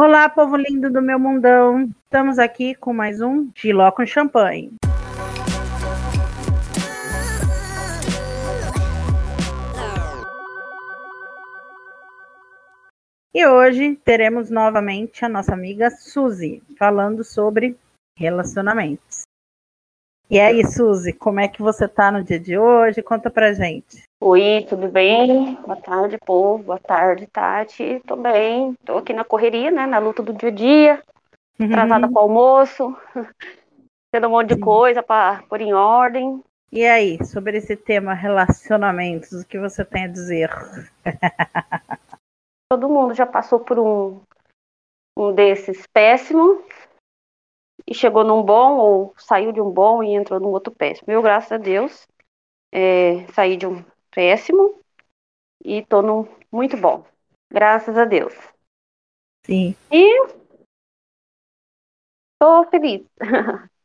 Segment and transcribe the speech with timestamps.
[0.00, 1.90] Olá, povo lindo do meu mundão.
[2.04, 4.74] Estamos aqui com mais um Giló com champanhe.
[13.34, 17.76] E hoje teremos novamente a nossa amiga Suzy falando sobre
[18.16, 19.22] relacionamentos.
[20.30, 23.02] E aí, Suzy, como é que você tá no dia de hoje?
[23.02, 24.07] Conta pra gente.
[24.20, 25.54] Oi, tudo bem?
[25.62, 26.64] Boa tarde, povo.
[26.64, 28.02] Boa tarde, Tati.
[28.04, 28.74] Tô bem.
[28.84, 29.86] Tô aqui na correria, né?
[29.86, 31.02] Na luta do dia a dia.
[31.54, 32.12] Atrasada uhum.
[32.12, 32.96] com o almoço.
[34.10, 36.42] Tendo um monte de coisa para pôr em ordem.
[36.72, 40.50] E aí, sobre esse tema relacionamentos, o que você tem a dizer?
[42.68, 44.20] Todo mundo já passou por um,
[45.16, 46.64] um desses péssimo
[47.86, 51.12] e chegou num bom, ou saiu de um bom e entrou num outro péssimo.
[51.12, 52.08] Eu, graças a Deus,
[52.72, 54.80] é, saí de um péssimo
[55.64, 57.04] e tô num muito bom.
[57.50, 58.34] Graças a Deus.
[59.44, 59.74] Sim.
[59.90, 60.26] E
[62.38, 63.06] tô feliz.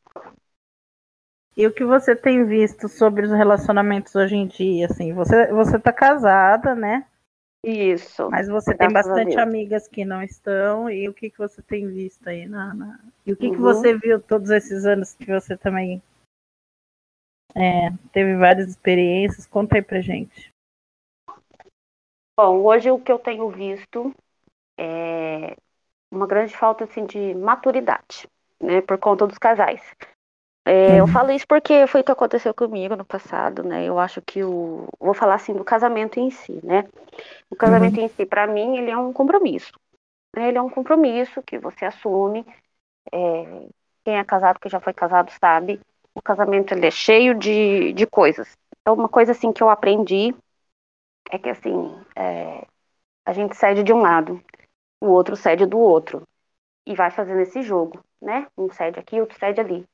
[1.56, 5.78] E o que você tem visto sobre os relacionamentos hoje em dia, assim, você você
[5.78, 7.06] tá casada, né?
[7.64, 8.30] Isso.
[8.30, 12.28] Mas você tem bastante amigas que não estão, e o que, que você tem visto
[12.28, 12.46] aí?
[12.48, 13.00] Na, na...
[13.26, 13.54] E o que, uhum.
[13.54, 16.02] que você viu todos esses anos que você também
[17.56, 19.46] é, teve várias experiências?
[19.48, 20.52] Conta aí pra gente.
[22.38, 24.14] Bom, hoje o que eu tenho visto
[24.78, 25.56] é
[26.12, 28.28] uma grande falta assim, de maturidade,
[28.60, 29.82] né, por conta dos casais.
[30.66, 30.98] É, uhum.
[31.00, 33.86] Eu falo isso porque foi o que aconteceu comigo no passado, né?
[33.86, 34.88] Eu acho que o.
[34.98, 36.88] Vou falar assim do casamento em si, né?
[37.50, 38.06] O casamento uhum.
[38.06, 39.74] em si, para mim, ele é um compromisso.
[40.34, 40.48] Né?
[40.48, 42.46] Ele é um compromisso que você assume.
[43.12, 43.68] É...
[44.06, 45.82] Quem é casado, que já foi casado, sabe.
[46.16, 48.56] O casamento ele é cheio de, de coisas.
[48.82, 50.36] Então, uma coisa assim que eu aprendi
[51.32, 52.66] é que assim é...
[53.26, 54.44] a gente cede de um lado,
[55.02, 56.24] o outro cede do outro
[56.86, 58.48] e vai fazendo esse jogo, né?
[58.58, 59.86] Um cede aqui, outro cede ali.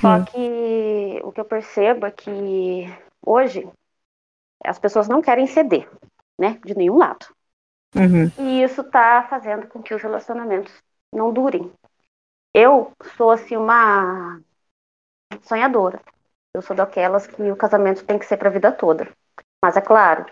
[0.00, 0.24] Só hum.
[0.24, 2.86] que o que eu percebo é que
[3.24, 3.68] hoje
[4.64, 5.88] as pessoas não querem ceder,
[6.38, 6.58] né?
[6.64, 7.26] De nenhum lado.
[7.94, 8.30] Uhum.
[8.38, 10.72] E isso tá fazendo com que os relacionamentos
[11.12, 11.70] não durem.
[12.54, 14.40] Eu sou, assim, uma
[15.42, 16.00] sonhadora.
[16.54, 19.08] Eu sou daquelas que o casamento tem que ser para a vida toda.
[19.62, 20.26] Mas é claro,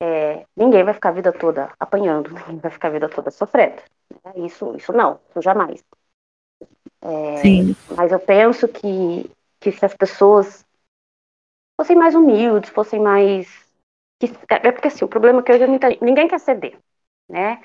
[0.00, 3.82] é, ninguém vai ficar a vida toda apanhando, ninguém vai ficar a vida toda sofrendo.
[4.36, 5.82] Isso, isso não, isso jamais.
[7.02, 7.94] É.
[7.96, 10.64] Mas eu penso que, que se as pessoas
[11.80, 13.48] fossem mais humildes, fossem mais.
[14.48, 15.66] É, porque assim, o problema é que hoje
[16.00, 16.78] ninguém quer ceder,
[17.28, 17.62] né?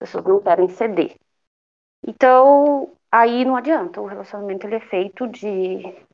[0.00, 1.16] As pessoas não querem ceder.
[2.06, 4.00] Então, aí não adianta.
[4.00, 6.05] O relacionamento ele é feito de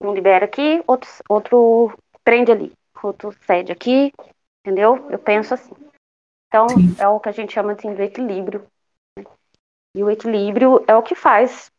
[0.00, 2.72] um libera aqui, outro, outro prende ali,
[3.02, 4.12] outro cede aqui,
[4.60, 5.10] entendeu?
[5.10, 5.74] Eu penso assim.
[6.48, 6.96] Então, Sim.
[6.98, 8.66] é o que a gente chama assim, de equilíbrio
[9.94, 11.70] e o equilíbrio é o que faz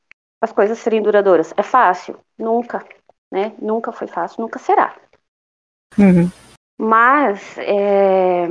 [0.41, 1.53] as coisas serem duradouras.
[1.55, 2.19] É fácil?
[2.37, 2.85] Nunca,
[3.31, 3.55] né?
[3.61, 4.99] Nunca foi fácil, nunca será.
[5.97, 6.29] Uhum.
[6.77, 8.47] Mas é...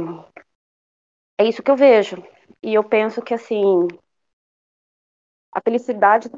[1.38, 2.22] é isso que eu vejo.
[2.62, 3.88] E eu penso que, assim,
[5.52, 6.30] a felicidade.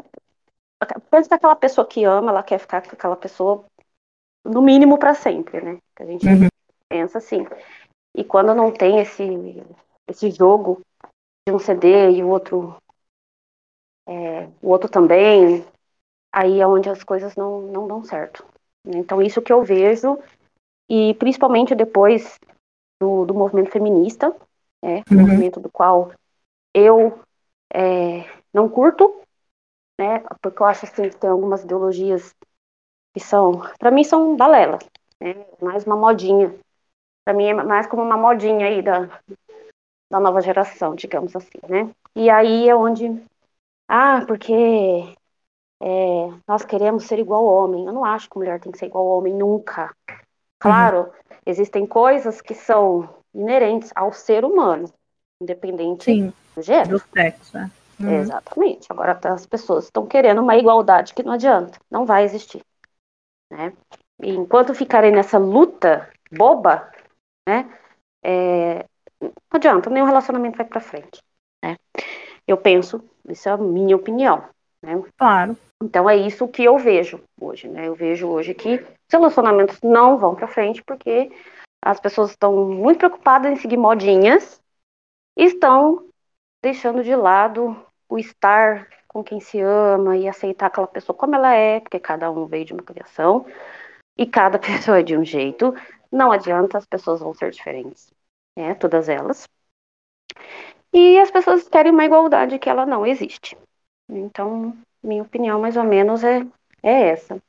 [1.11, 3.65] Penso que aquela pessoa que ama, ela quer ficar com aquela pessoa
[4.45, 5.79] no mínimo para sempre, né?
[5.97, 6.49] Que a gente uhum.
[6.89, 7.47] pensa assim.
[8.17, 9.25] E quando não tem esse,
[10.09, 10.81] esse jogo
[11.47, 12.77] de um CD e o outro
[14.07, 15.65] é, o outro também,
[16.33, 18.45] aí é onde as coisas não, não dão certo.
[18.85, 20.19] Então, isso que eu vejo,
[20.91, 22.39] e principalmente depois
[23.01, 24.35] do, do movimento feminista,
[24.83, 25.21] né, uhum.
[25.21, 26.13] movimento do qual
[26.75, 27.21] eu
[27.73, 29.22] é, não curto,
[29.99, 32.35] né, porque eu acho assim, que tem algumas ideologias
[33.15, 34.79] que são, para mim, são balela,
[35.21, 36.55] né, mais uma modinha.
[37.25, 39.09] Para mim é mais como uma modinha aí da,
[40.11, 41.91] da nova geração, digamos assim, né?
[42.17, 43.23] E aí é onde
[43.89, 44.53] ah, porque
[45.83, 45.87] é,
[46.49, 47.87] nós queremos ser igual ao homem.
[47.87, 49.95] Eu não acho que mulher tem que ser igual ao homem nunca.
[50.59, 51.37] Claro, uhum.
[51.45, 54.91] existem coisas que são inerentes ao ser humano,
[55.41, 56.99] independente Sim, do gênero.
[56.99, 57.71] Do sexo, né?
[58.01, 58.13] Uhum.
[58.13, 58.87] Exatamente.
[58.91, 62.63] Agora as pessoas estão querendo uma igualdade que não adianta, não vai existir.
[63.51, 63.73] Né?
[64.23, 66.91] E enquanto ficarem nessa luta boba,
[67.49, 67.71] né,
[68.25, 68.85] é,
[69.21, 71.23] não adianta, nenhum relacionamento vai para frente.
[71.63, 71.77] Né?
[72.47, 74.45] Eu penso, isso é a minha opinião.
[74.83, 75.01] Né?
[75.17, 75.57] Claro.
[75.83, 77.89] Então é isso que eu vejo hoje, né?
[77.89, 81.31] Eu vejo hoje que os relacionamentos não vão para frente porque
[81.85, 84.61] as pessoas estão muito preocupadas em seguir modinhas
[85.37, 86.07] e estão
[86.63, 87.77] deixando de lado
[88.09, 92.31] o estar com quem se ama e aceitar aquela pessoa como ela é, porque cada
[92.31, 93.45] um veio de uma criação
[94.17, 95.75] e cada pessoa é de um jeito.
[96.11, 98.13] Não adianta, as pessoas vão ser diferentes,
[98.57, 98.75] né?
[98.75, 99.49] Todas elas.
[100.93, 103.57] E as pessoas querem uma igualdade que ela não existe.
[104.09, 106.47] Então, minha opinião, mais ou menos, é,
[106.83, 107.43] é essa.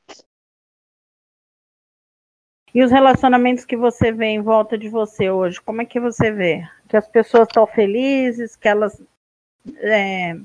[2.74, 6.31] E os relacionamentos que você vê em volta de você hoje, como é que você
[6.31, 6.68] vê?
[6.94, 9.01] Que as pessoas estão felizes, que elas
[9.78, 10.36] é,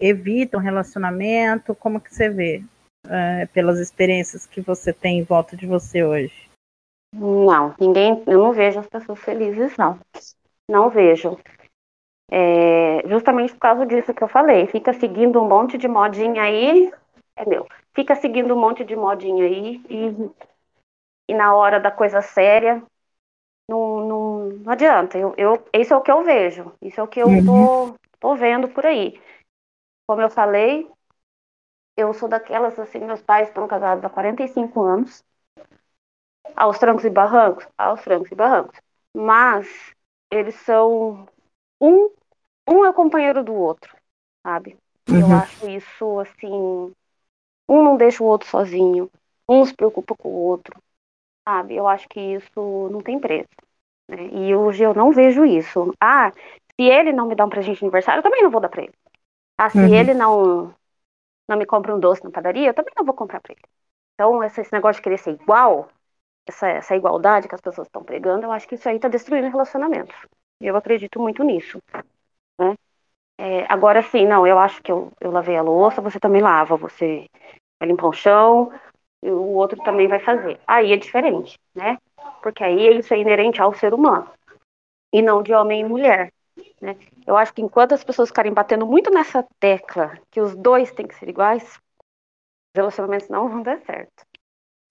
[0.00, 1.74] evitam relacionamento?
[1.74, 2.64] Como que você vê
[3.06, 6.48] é, pelas experiências que você tem em volta de você hoje?
[7.14, 9.98] Não, ninguém, eu não vejo as pessoas felizes, não.
[10.66, 11.38] Não vejo.
[12.32, 14.66] É, justamente por causa disso que eu falei.
[14.66, 16.90] Fica seguindo um monte de modinha aí,
[17.36, 17.68] é meu.
[17.92, 20.30] Fica seguindo um monte de modinha aí e
[21.28, 22.82] e na hora da coisa séria,
[23.68, 25.18] não, não, não adianta.
[25.18, 27.44] Eu, eu, isso é o que eu vejo, isso é o que eu uhum.
[27.44, 29.20] tô, tô vendo por aí.
[30.06, 30.90] Como eu falei,
[31.96, 35.24] eu sou daquelas, assim, meus pais estão casados há 45 anos,
[36.56, 38.78] aos trancos e barrancos, aos trancos e barrancos.
[39.14, 39.66] Mas
[40.30, 41.26] eles são
[41.80, 42.10] um,
[42.68, 43.94] um é companheiro do outro,
[44.42, 44.76] sabe?
[45.08, 45.20] Uhum.
[45.20, 46.92] Eu acho isso assim,
[47.68, 49.10] um não deixa o outro sozinho,
[49.48, 50.80] um se preocupa com o outro,
[51.46, 51.76] sabe?
[51.76, 53.48] Eu acho que isso não tem preço.
[54.10, 54.28] Né?
[54.32, 55.94] E hoje eu não vejo isso.
[56.00, 58.68] Ah, se ele não me dá um presente de aniversário, eu também não vou dar
[58.68, 58.92] para ele.
[59.56, 59.94] Ah, se uhum.
[59.94, 60.74] ele não
[61.48, 63.62] não me compra um doce na padaria, eu também não vou comprar para ele.
[64.14, 65.88] Então, esse, esse, negócio de querer ser igual,
[66.46, 69.48] essa, essa igualdade que as pessoas estão pregando, eu acho que isso aí está destruindo
[69.48, 70.14] relacionamentos.
[70.62, 71.82] E eu acredito muito nisso.
[72.60, 72.76] Né?
[73.36, 76.76] É, agora sim, não, eu acho que eu, eu lavei a louça, você também lava,
[76.76, 77.26] você
[77.80, 78.72] vai limpar o chão,
[79.22, 80.58] o outro também vai fazer.
[80.66, 81.98] Aí é diferente, né?
[82.42, 84.30] Porque aí isso é inerente ao ser humano
[85.12, 86.32] e não de homem e mulher.
[86.80, 86.96] Né?
[87.26, 91.06] Eu acho que enquanto as pessoas ficarem batendo muito nessa tecla que os dois têm
[91.06, 94.24] que ser iguais, os relacionamentos não vão dar certo.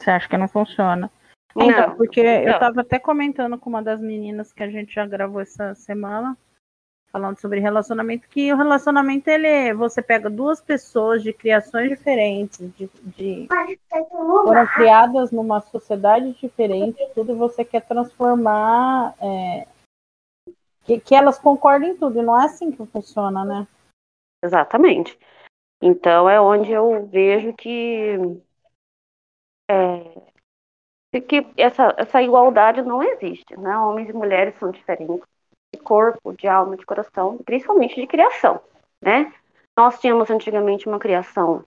[0.02, 1.12] Você acha que não funciona?
[1.56, 2.44] Não, então, porque não.
[2.44, 6.38] eu estava até comentando com uma das meninas que a gente já gravou essa semana
[7.12, 12.90] falando sobre relacionamento, que o relacionamento ele você pega duas pessoas de criações diferentes, de,
[13.04, 13.48] de
[14.44, 19.68] foram criadas numa sociedade diferente, tudo você quer transformar é,
[20.84, 23.68] que, que elas concordem em tudo, e não é assim que funciona, né?
[24.44, 25.18] Exatamente.
[25.82, 28.18] Então é onde eu vejo que
[29.70, 33.78] é, que essa, essa igualdade não existe, né?
[33.78, 35.26] Homens e mulheres são diferentes
[35.74, 38.60] de corpo, de alma, de coração, principalmente de criação,
[39.02, 39.32] né?
[39.78, 41.64] Nós tínhamos antigamente uma criação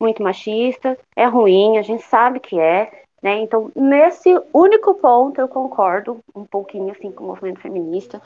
[0.00, 3.38] muito machista, é ruim, a gente sabe que é, né?
[3.40, 8.20] Então, nesse único ponto eu concordo um pouquinho assim com o movimento feminista,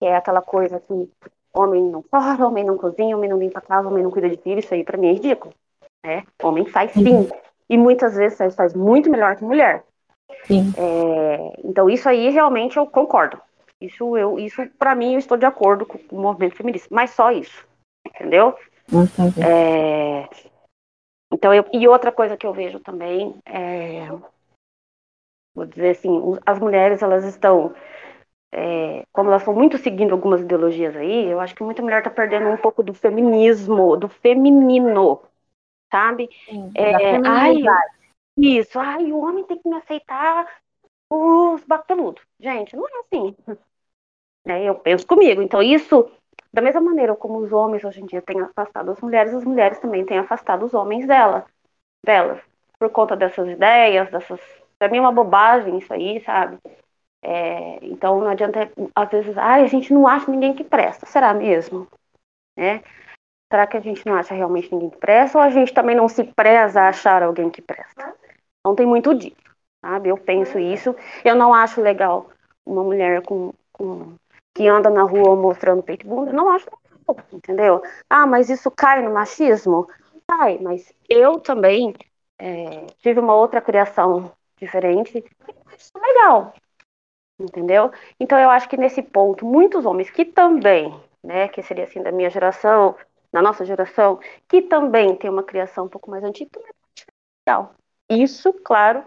[0.00, 1.10] que é aquela coisa que
[1.52, 4.36] homem não fala, homem não cozinha, homem não limpa a casa, homem não cuida de
[4.36, 5.52] filho, isso aí para mim é ridículo,
[6.04, 6.24] né?
[6.42, 7.28] Homem faz sim,
[7.68, 9.84] e muitas vezes faz, muito melhor que mulher.
[10.76, 13.40] É, então isso aí realmente eu concordo.
[13.80, 17.30] Isso eu, isso para mim eu estou de acordo com o movimento feminista, mas só
[17.30, 17.66] isso,
[18.06, 18.56] entendeu?
[19.40, 20.28] É,
[21.32, 24.08] então eu, e outra coisa que eu vejo também é,
[25.54, 26.10] vou dizer assim,
[26.44, 27.74] as mulheres elas estão
[28.52, 32.10] é, como elas estão muito seguindo algumas ideologias aí, eu acho que muita mulher está
[32.10, 35.22] perdendo um pouco do feminismo, do feminino,
[35.92, 36.28] sabe?
[36.46, 37.56] Sim, é, ai,
[38.36, 40.46] isso, ai, o homem tem que me aceitar
[41.10, 42.22] os bateludos.
[42.40, 43.36] Gente, não é assim.
[44.48, 44.64] Né?
[44.64, 45.42] Eu penso comigo.
[45.42, 46.10] Então, isso,
[46.50, 49.78] da mesma maneira como os homens hoje em dia têm afastado as mulheres, as mulheres
[49.78, 51.44] também têm afastado os homens dela,
[52.04, 52.40] delas.
[52.78, 54.40] Por conta dessas ideias, dessas.
[54.78, 56.58] Pra mim é uma bobagem isso aí, sabe?
[57.20, 61.04] É, então não adianta, às vezes, ah, a gente não acha ninguém que presta.
[61.04, 61.86] Será mesmo?
[62.56, 62.82] Né?
[63.52, 66.08] Será que a gente não acha realmente ninguém que presta ou a gente também não
[66.08, 68.14] se preza a achar alguém que presta?
[68.64, 69.36] Não tem muito disso,
[69.84, 70.08] sabe?
[70.08, 70.94] Eu penso isso.
[71.24, 72.30] Eu não acho legal
[72.64, 74.14] uma mulher com, com
[74.58, 76.68] que anda na rua mostrando peito e bunda, não acho
[77.32, 77.80] entendeu?
[78.10, 79.88] Ah, mas isso cai no machismo?
[80.26, 81.94] Cai, mas eu também
[82.36, 85.24] é, tive uma outra criação diferente,
[85.78, 86.52] isso é legal,
[87.38, 87.92] entendeu?
[88.18, 92.10] Então eu acho que nesse ponto, muitos homens que também, né, que seria assim da
[92.10, 92.96] minha geração,
[93.32, 97.74] da nossa geração, que também tem uma criação um pouco mais antiga, também é legal.
[98.10, 99.04] Isso, claro,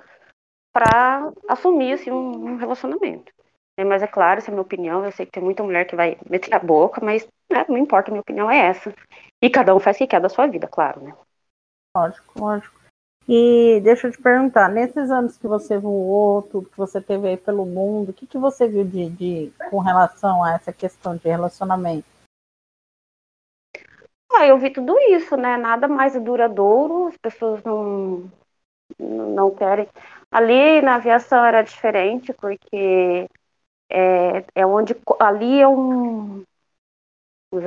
[0.71, 3.33] para assumir assim, um relacionamento.
[3.77, 5.03] É, mas é claro, essa é a minha opinião.
[5.03, 8.09] Eu sei que tem muita mulher que vai meter a boca, mas né, não importa,
[8.09, 8.93] a minha opinião é essa.
[9.41, 11.13] E cada um faz o que quer da sua vida, claro, né?
[11.95, 12.81] Lógico, lógico.
[13.27, 17.37] E deixa eu te perguntar, nesses anos que você voou, tudo que você teve aí
[17.37, 21.27] pelo mundo, o que, que você viu de, de com relação a essa questão de
[21.27, 22.05] relacionamento?
[24.33, 25.57] Ah, eu vi tudo isso, né?
[25.57, 28.31] Nada mais duradouro, as pessoas não,
[28.97, 29.87] não querem.
[30.31, 33.27] Ali na aviação era diferente, porque
[33.91, 36.43] é, é onde ali é um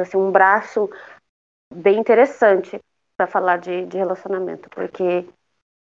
[0.01, 0.91] assim, um braço
[1.73, 2.81] bem interessante
[3.17, 5.33] para falar de, de relacionamento, porque o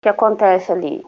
[0.03, 1.05] que acontece ali?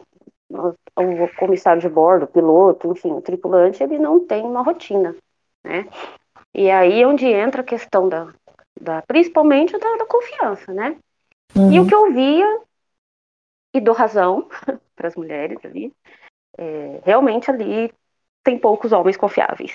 [0.49, 5.15] O comissário de bordo, o piloto, enfim, o tripulante, ele não tem uma rotina,
[5.63, 5.89] né?
[6.53, 8.33] E aí é onde entra a questão da,
[8.79, 10.97] da principalmente da, da confiança, né?
[11.55, 11.71] Uhum.
[11.73, 12.61] E o que eu via,
[13.73, 14.47] e dou razão
[14.95, 15.91] para as mulheres ali,
[16.57, 17.91] é, realmente ali
[18.45, 19.73] tem poucos homens confiáveis.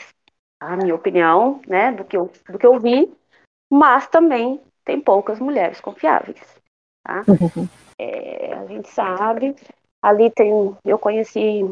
[0.63, 3.13] A minha opinião, né, do que eu, do que eu vi,
[3.71, 6.41] mas também tem poucas mulheres confiáveis.
[7.05, 7.25] Tá?
[7.29, 7.69] Uhum.
[7.99, 9.57] É, a gente sabe,
[10.01, 10.53] ali tem,
[10.85, 11.63] eu conheci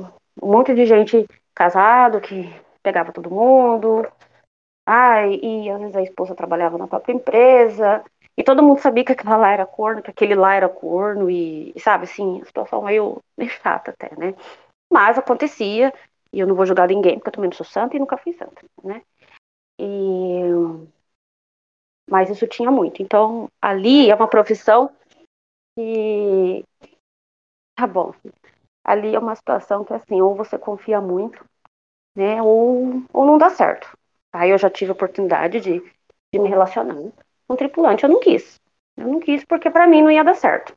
[0.42, 2.52] um monte de gente casado que
[2.82, 4.06] pegava todo mundo,
[4.86, 8.02] ai, e às vezes a esposa trabalhava na própria empresa,
[8.36, 11.74] e todo mundo sabia que aquela lá era corno, que aquele lá era corno, e,
[11.78, 14.34] sabe, assim, a situação meio, meio chata até, né?
[14.90, 15.92] Mas acontecia,
[16.32, 18.32] e eu não vou julgar ninguém, porque eu também não sou santa e nunca fui
[18.32, 19.02] santa, né?
[19.78, 20.42] E...
[22.10, 23.02] Mas isso tinha muito.
[23.02, 24.90] Então, ali é uma profissão
[25.76, 26.64] que.
[27.76, 28.12] Tá bom.
[28.84, 31.44] Ali é uma situação que, assim, ou você confia muito,
[32.16, 32.42] né?
[32.42, 33.96] Ou, ou não dá certo.
[34.32, 35.80] Aí eu já tive a oportunidade de,
[36.32, 37.12] de me relacionar com
[37.50, 38.04] um tripulante.
[38.04, 38.58] Eu não quis.
[38.96, 40.76] Eu não quis porque para mim não ia dar certo.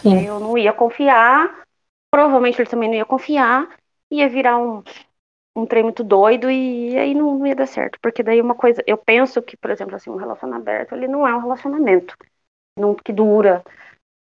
[0.00, 0.26] Sim.
[0.26, 1.62] Eu não ia confiar.
[2.10, 3.68] Provavelmente ele também não ia confiar.
[4.10, 4.82] Ia virar um,
[5.56, 7.98] um trem muito doido e aí não, ia dar certo.
[8.02, 11.26] Porque daí uma coisa, eu penso que, por exemplo, assim, um relacionamento aberto, ele não
[11.26, 12.16] é um relacionamento
[12.78, 13.64] não, que dura.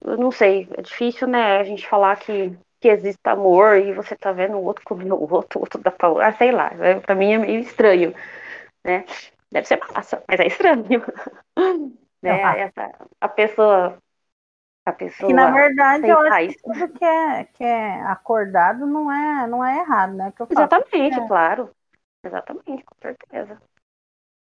[0.04, 4.16] Eu não sei, é difícil, né, a gente falar que, que existe amor e você
[4.16, 6.10] tá vendo o outro comer o outro, o outro dá pra...
[6.28, 8.14] Ah, sei lá, é, pra mim é meio estranho,
[8.86, 9.06] né.
[9.52, 11.04] Deve ser massa, mas é estranho.
[12.22, 13.98] né, essa, a pessoa
[14.90, 15.28] a pessoa.
[15.28, 19.64] Que na verdade eu acho que tudo que é, que é acordado não é, não
[19.64, 20.34] é errado, né?
[20.36, 21.28] Que Exatamente, é.
[21.28, 21.70] claro.
[22.24, 23.58] Exatamente, com certeza.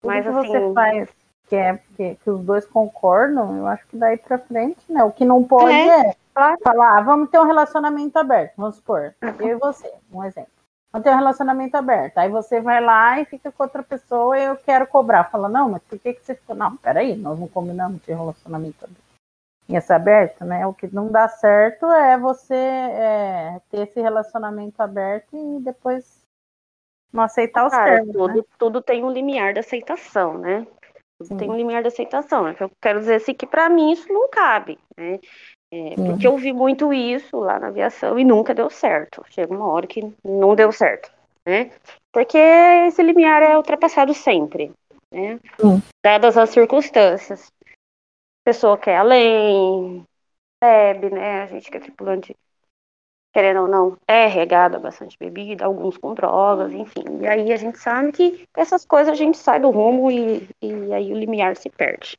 [0.02, 0.48] Tudo Mas que assim...
[0.48, 1.10] você faz
[1.48, 5.04] que é que, que, os dois concordam, eu acho que daí pra frente, né?
[5.04, 6.58] O que não pode é, é claro.
[6.64, 10.52] falar, ah, vamos ter um relacionamento aberto, vamos supor, eu e você, um exemplo.
[10.94, 12.18] Vamos ter um relacionamento aberto.
[12.18, 15.24] Aí você vai lá e fica com outra pessoa e eu quero cobrar.
[15.26, 16.54] Fala, não, mas por que, que você ficou?
[16.54, 19.11] Não, peraí, nós não combinamos de relacionamento aberto
[19.68, 20.66] ia ser aberto, né?
[20.66, 26.22] O que não dá certo é você é, ter esse relacionamento aberto e depois
[27.12, 28.14] não aceitar os Cara, termos.
[28.14, 28.44] Tudo, né?
[28.58, 30.66] tudo tem um limiar de aceitação, né?
[31.20, 32.48] Tudo tem um limiar de aceitação.
[32.48, 35.20] É que eu quero dizer assim que para mim isso não cabe, né?
[35.74, 39.24] É, porque eu vi muito isso lá na aviação e nunca deu certo.
[39.30, 41.10] Chega uma hora que não deu certo,
[41.46, 41.72] né?
[42.12, 44.74] Porque esse limiar é ultrapassado sempre,
[45.10, 45.40] né?
[46.04, 47.52] Dadas as circunstâncias
[48.44, 50.06] pessoa quer além,
[50.62, 51.44] bebe, né?
[51.44, 52.36] A gente que é tripulante,
[53.34, 57.04] querendo ou não, é regada bastante bebida, alguns com drogas, enfim.
[57.22, 60.94] E aí a gente sabe que essas coisas a gente sai do rumo e, e
[60.94, 62.18] aí o limiar se perde.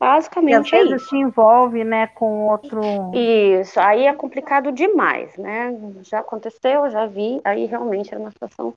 [0.00, 1.10] Basicamente e às é vezes isso.
[1.10, 2.80] se envolve, né, com outro.
[3.14, 5.70] Isso, aí é complicado demais, né?
[6.02, 8.74] Já aconteceu, já vi, aí realmente é uma situação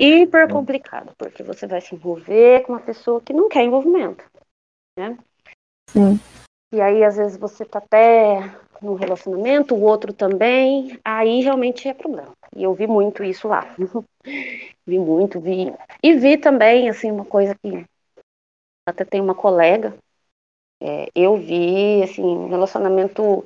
[0.00, 4.24] hiper complicada, porque você vai se envolver com uma pessoa que não quer envolvimento,
[4.98, 5.16] né?
[5.92, 6.18] Sim.
[6.72, 11.94] E aí, às vezes, você tá até num relacionamento, o outro também, aí realmente é
[11.94, 12.32] problema.
[12.56, 13.74] E eu vi muito isso lá.
[14.86, 15.72] vi muito, vi.
[16.02, 17.84] E vi também, assim, uma coisa que
[18.88, 19.94] até tem uma colega,
[20.82, 23.44] é, eu vi, assim, um relacionamento,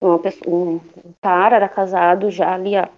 [0.00, 0.80] uma pessoa, um
[1.22, 2.90] cara era casado já ali há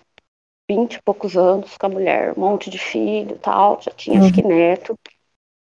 [0.69, 4.25] 20 e poucos anos com a mulher, um monte de filho tal, já tinha uhum.
[4.25, 4.99] acho que neto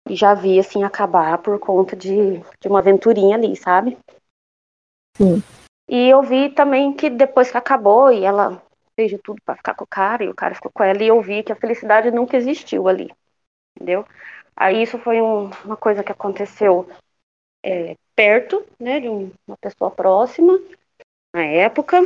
[0.09, 3.97] já vi, assim, acabar por conta de, de uma aventurinha ali, sabe?
[5.17, 5.41] Sim.
[5.87, 8.61] E eu vi também que depois que acabou e ela
[8.95, 11.07] fez de tudo para ficar com o cara e o cara ficou com ela, e
[11.07, 13.11] eu vi que a felicidade nunca existiu ali,
[13.75, 14.05] entendeu?
[14.55, 16.87] Aí isso foi um, uma coisa que aconteceu
[17.63, 20.59] é, perto, né, de um, uma pessoa próxima,
[21.33, 22.01] na época,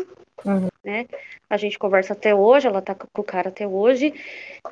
[0.46, 0.70] uhum.
[0.84, 1.06] né?
[1.50, 4.14] A gente conversa até hoje, ela tá com o cara até hoje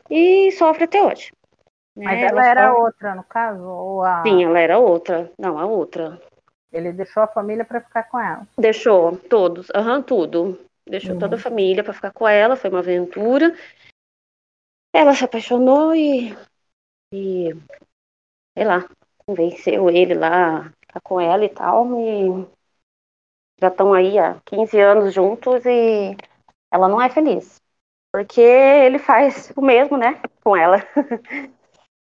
[0.10, 1.32] e sofre até hoje.
[1.96, 2.82] Mas ela, ela era só...
[2.82, 3.64] outra, no caso?
[3.64, 4.22] Ou a...
[4.24, 5.32] Sim, ela era outra.
[5.40, 6.20] Não, a outra.
[6.72, 8.46] Ele deixou a família para ficar com ela?
[8.58, 9.70] Deixou, todos.
[9.74, 10.60] Aham, uhum, tudo.
[10.86, 11.20] Deixou uhum.
[11.20, 13.56] toda a família para ficar com ela, foi uma aventura.
[14.94, 16.36] Ela se apaixonou e.
[17.14, 17.56] e
[18.58, 18.88] sei lá,
[19.26, 21.88] convenceu ele lá, ficar com ela e tal.
[22.00, 22.46] E
[23.60, 26.16] já estão aí há 15 anos juntos e
[26.72, 27.62] ela não é feliz.
[28.12, 30.78] Porque ele faz o mesmo, né, com ela.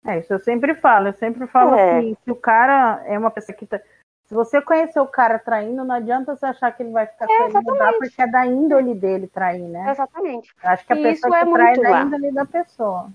[0.05, 1.97] É, isso eu sempre falo, eu sempre falo é.
[1.97, 3.79] assim, se o cara é uma pessoa que tá.
[4.27, 7.51] Se você conhecer o cara traindo, não adianta você achar que ele vai ficar é,
[7.51, 9.89] com mudar, porque é da índole dele trair, né?
[9.89, 10.53] Exatamente.
[10.63, 13.09] Eu acho que a e pessoa que é trai é da índole da pessoa.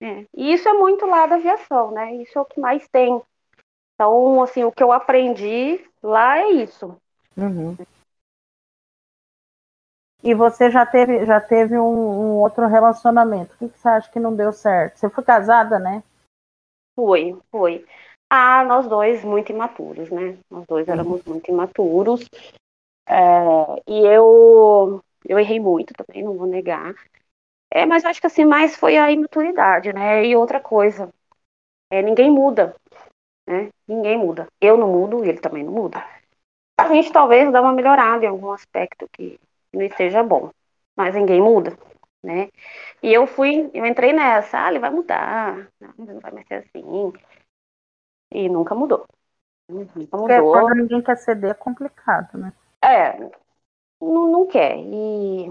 [0.00, 0.24] É.
[0.34, 2.14] E isso é muito lá da aviação, né?
[2.14, 3.20] Isso é o que mais tem.
[3.94, 6.96] Então, assim, o que eu aprendi lá é isso.
[7.36, 7.76] Uhum.
[10.28, 13.54] E você já teve, já teve um, um outro relacionamento.
[13.54, 14.98] O que, que, você acha que não deu certo?
[14.98, 16.02] Você foi casada, né?
[16.94, 17.86] Foi, foi.
[18.28, 20.36] Ah, nós dois muito imaturos, né?
[20.50, 20.92] Nós dois uhum.
[20.92, 22.26] éramos muito imaturos.
[23.08, 26.94] É, e eu, eu errei muito também, não vou negar.
[27.72, 30.26] É, mas acho que assim, mais foi a imaturidade, né?
[30.26, 31.08] E outra coisa,
[31.90, 32.76] é, ninguém muda,
[33.48, 33.70] né?
[33.88, 34.46] Ninguém muda.
[34.60, 36.06] Eu não mudo, ele também não muda.
[36.78, 39.40] A gente talvez dá uma melhorada em algum aspecto que
[39.72, 40.50] não esteja bom,
[40.96, 41.76] mas ninguém muda,
[42.22, 42.48] né?
[43.02, 47.12] E eu fui, eu entrei nessa, ah, ele vai mudar, não vai mais ser assim.
[48.30, 49.06] E nunca mudou.
[49.68, 50.18] Nunca mudou.
[50.34, 52.52] Porque quando ninguém quer ceder é complicado, né?
[52.84, 53.18] É,
[54.00, 54.76] não, não quer.
[54.78, 55.46] E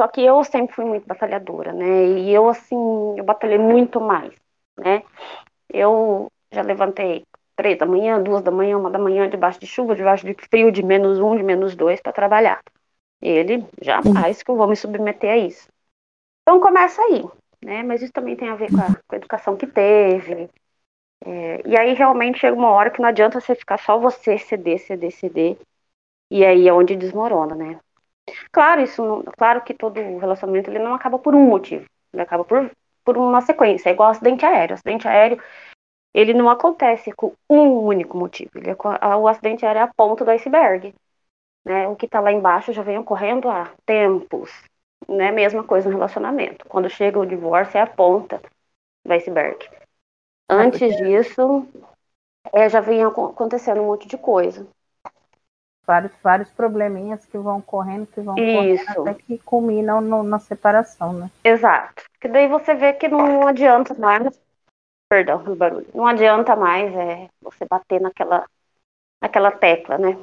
[0.00, 2.06] só que eu sempre fui muito batalhadora, né?
[2.20, 2.76] E eu, assim,
[3.18, 4.34] eu batalhei muito mais,
[4.78, 5.02] né?
[5.68, 7.24] Eu já levantei
[7.56, 10.72] três da manhã, duas da manhã, uma da manhã, debaixo de chuva, debaixo de frio,
[10.72, 12.60] de menos um, de menos dois, para trabalhar.
[13.20, 15.68] Ele jamais que eu vou me submeter a isso.
[16.42, 17.24] Então começa aí,
[17.62, 17.82] né?
[17.82, 20.48] Mas isso também tem a ver com a, com a educação que teve.
[21.24, 24.78] É, e aí realmente chega uma hora que não adianta você ficar só você ceder,
[24.78, 25.58] ceder, ceder.
[26.30, 27.78] E aí é onde desmorona, né?
[28.52, 32.44] Claro, isso não, claro que todo relacionamento ele não acaba por um motivo, ele acaba
[32.44, 32.70] por,
[33.04, 34.74] por uma sequência, é igual acidente aéreo.
[34.74, 35.42] Acidente aéreo
[36.12, 38.50] ele não acontece com um único motivo.
[38.56, 38.74] Ele,
[39.18, 40.94] o acidente aéreo é a ponta do iceberg.
[41.64, 41.88] Né?
[41.88, 44.50] O que está lá embaixo já vem ocorrendo há tempos.
[45.08, 45.30] Né?
[45.30, 46.66] Mesma coisa no relacionamento.
[46.68, 48.40] Quando chega o divórcio é a ponta
[49.04, 49.68] do iceberg.
[50.48, 51.66] Antes disso,
[52.52, 54.66] é, já vem acontecendo um monte de coisa
[55.90, 58.84] vários, vários probleminhas que vão correndo, que vão Isso.
[58.84, 61.30] correndo até que culminam no, na separação, né?
[61.42, 62.04] Exato.
[62.20, 64.40] Que daí você vê que não adianta mais.
[65.08, 65.88] Perdão barulho.
[65.92, 68.46] Não adianta mais é, você bater naquela,
[69.20, 70.16] naquela tecla, né?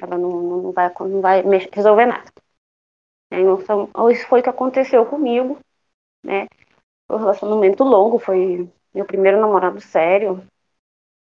[0.00, 2.30] Ela não, não vai, não vai resolver nada.
[3.32, 5.58] Então, isso foi o que aconteceu comigo,
[6.24, 6.46] né?
[7.06, 10.44] Foi um relacionamento longo, foi meu primeiro namorado sério,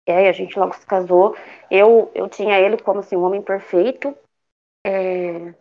[0.07, 1.37] é, a gente logo se casou.
[1.69, 4.17] Eu, eu tinha ele como assim, um homem perfeito.
[4.87, 5.53] É...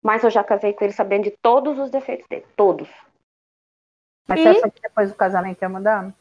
[0.00, 2.46] Mas eu já casei com ele sabendo de todos os defeitos dele.
[2.56, 2.88] Todos.
[4.28, 4.42] Mas e...
[4.44, 6.14] você achou que depois do casamento ia mudar?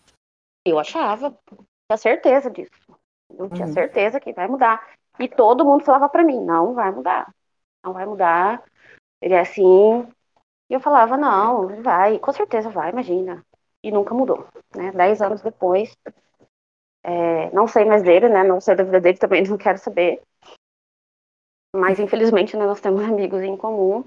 [0.65, 1.37] Eu achava.
[1.47, 2.71] Tinha certeza disso.
[3.29, 3.73] Eu tinha uhum.
[3.73, 4.83] certeza que vai mudar.
[5.21, 7.33] E todo mundo falava para mim, não vai mudar.
[7.83, 8.63] Não vai mudar.
[9.21, 10.07] Ele é assim.
[10.69, 12.17] E eu falava, não, vai.
[12.17, 13.45] Com certeza vai, imagina.
[13.83, 14.47] E nunca mudou.
[14.75, 14.91] Né?
[14.91, 15.95] Dez anos depois,
[17.03, 18.43] é, não sei mais dele, né?
[18.43, 20.21] Não sei da vida dele também, não quero saber.
[21.75, 24.03] Mas infelizmente né, nós temos amigos em comum.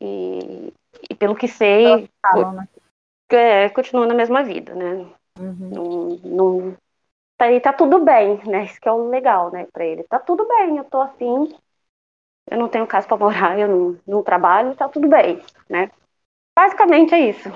[0.00, 0.72] E,
[1.10, 2.68] e pelo que sei, falam, né?
[3.30, 5.06] é, continua na mesma vida, né?
[5.38, 5.70] Uhum.
[5.70, 6.76] Não, não,
[7.42, 8.64] tá, tá tudo bem, né?
[8.64, 10.04] Isso que é o legal, né, pra ele.
[10.04, 11.48] Tá tudo bem, eu tô assim,
[12.50, 15.90] eu não tenho casa para morar, eu não, não trabalho, tá tudo bem, né?
[16.56, 17.48] Basicamente é isso.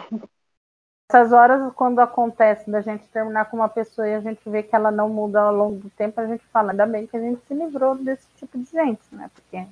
[1.08, 4.74] Essas horas, quando acontece da gente terminar com uma pessoa e a gente vê que
[4.74, 7.40] ela não muda ao longo do tempo, a gente fala, ainda bem que a gente
[7.46, 9.30] se livrou desse tipo de gente, né?
[9.32, 9.64] Porque.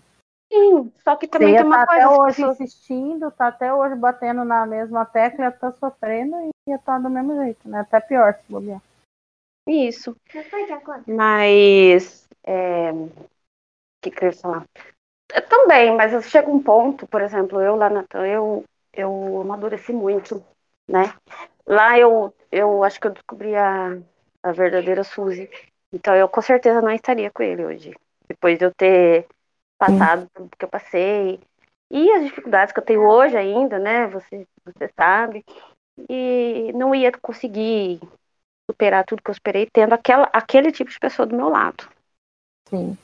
[0.53, 2.07] Sim, só que também tem uma tá coisa.
[2.07, 2.61] até hoje pessoas...
[2.61, 6.37] insistindo, tá até hoje batendo na mesma tecla, tá sofrendo
[6.69, 7.81] e tá do mesmo jeito, né?
[7.81, 8.81] Até pior se bobear.
[9.67, 10.17] Isso.
[11.07, 12.29] Mas.
[12.45, 12.93] É...
[12.93, 13.11] O
[14.03, 14.65] que, que eu ia falar?
[15.49, 20.45] Também, mas chega um ponto, por exemplo, eu lá na eu, eu amadureci muito
[20.89, 21.15] né?
[21.67, 23.99] Lá eu, eu acho que eu descobri a,
[24.43, 25.49] a verdadeira Suzy.
[25.93, 27.95] Então eu com certeza não estaria com ele hoje.
[28.29, 29.27] Depois de eu ter
[29.79, 31.41] passado tudo que eu passei.
[31.91, 34.07] E as dificuldades que eu tenho hoje ainda, né?
[34.09, 35.45] Você, você sabe.
[36.09, 38.01] E não ia conseguir
[38.71, 41.89] superar tudo que eu esperei tendo aquela, aquele tipo de pessoa do meu lado.
[42.69, 42.97] Sim.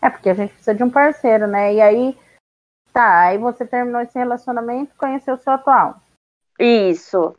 [0.00, 1.74] É porque a gente precisa de um parceiro, né?
[1.74, 2.18] E aí,
[2.92, 6.00] tá, aí você terminou esse relacionamento, conheceu o seu atual.
[6.58, 7.36] Isso.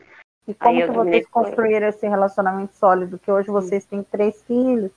[0.48, 3.20] E como que vocês construíram esse relacionamento sólido?
[3.20, 4.92] Que hoje vocês têm três filhos,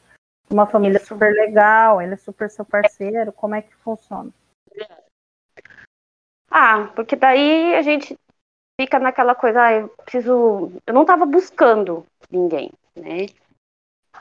[0.50, 1.08] uma família Isso.
[1.08, 3.32] super legal, ele é super seu parceiro.
[3.32, 4.30] Como é que funciona?
[6.50, 8.18] Ah, porque daí a gente
[8.80, 10.72] fica naquela coisa, ah, eu preciso.
[10.86, 13.26] Eu não estava buscando ninguém, né?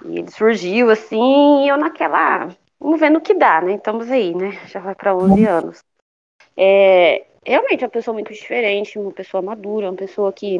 [0.05, 2.45] E ele surgiu assim, e eu naquela.
[2.45, 3.75] Ah, vamos ver no que dá, né?
[3.75, 4.51] Estamos aí, né?
[4.67, 5.83] Já vai para 11 anos.
[6.57, 10.59] É, realmente é uma pessoa muito diferente, uma pessoa madura, uma pessoa que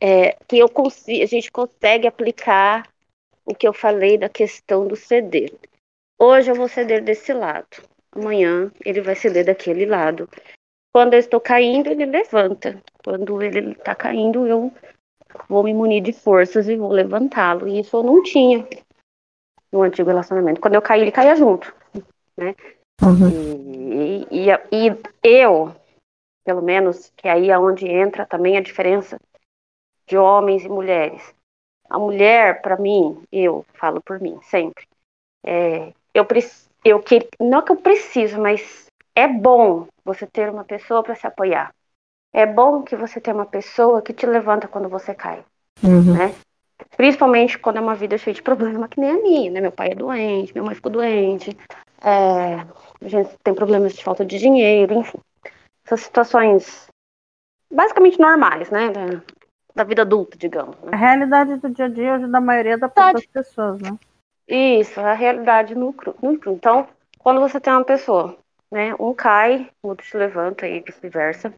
[0.00, 2.88] é, que eu consigo, a gente consegue aplicar
[3.44, 5.52] o que eu falei da questão do ceder.
[6.18, 7.66] Hoje eu vou ceder desse lado,
[8.12, 10.28] amanhã ele vai ceder daquele lado.
[10.94, 12.80] Quando eu estou caindo, ele levanta.
[13.04, 14.72] quando ele está caindo, eu
[15.48, 17.66] vou me munir de forças e vou levantá-lo.
[17.66, 18.64] E isso eu não tinha
[19.72, 20.60] no antigo relacionamento.
[20.60, 21.74] Quando eu caí, ele caía junto,
[22.36, 22.54] né?
[23.02, 23.28] Uhum.
[23.90, 25.74] E, e, e, eu,
[26.44, 29.18] pelo menos, que aí é onde entra também a diferença
[30.06, 31.34] de homens e mulheres.
[31.90, 34.86] A mulher, para mim, eu falo por mim sempre,
[35.44, 36.24] é, eu,
[36.84, 41.14] eu que, não é que eu preciso, mas é bom você ter uma pessoa para
[41.14, 41.72] se apoiar.
[42.32, 45.44] É bom que você tenha uma pessoa que te levanta quando você cai,
[45.82, 46.16] uhum.
[46.16, 46.34] né?
[46.96, 49.60] Principalmente quando é uma vida cheia de problema, que nem a minha, né?
[49.60, 51.56] Meu pai é doente, minha mãe ficou doente,
[52.02, 52.56] é,
[53.00, 55.18] a gente tem problemas de falta de dinheiro, enfim.
[55.86, 56.88] Essas situações
[57.72, 58.90] basicamente normais, né?
[58.90, 59.22] Da,
[59.74, 60.76] da vida adulta, digamos.
[60.82, 60.90] Né?
[60.92, 63.96] A realidade do dia a dia da maioria das pessoas, né?
[64.46, 66.52] Isso, a realidade no cru, no cru.
[66.52, 66.86] Então,
[67.18, 68.36] quando você tem uma pessoa,
[68.70, 68.94] né?
[68.98, 71.54] Um cai, o outro se levanta e vice-versa.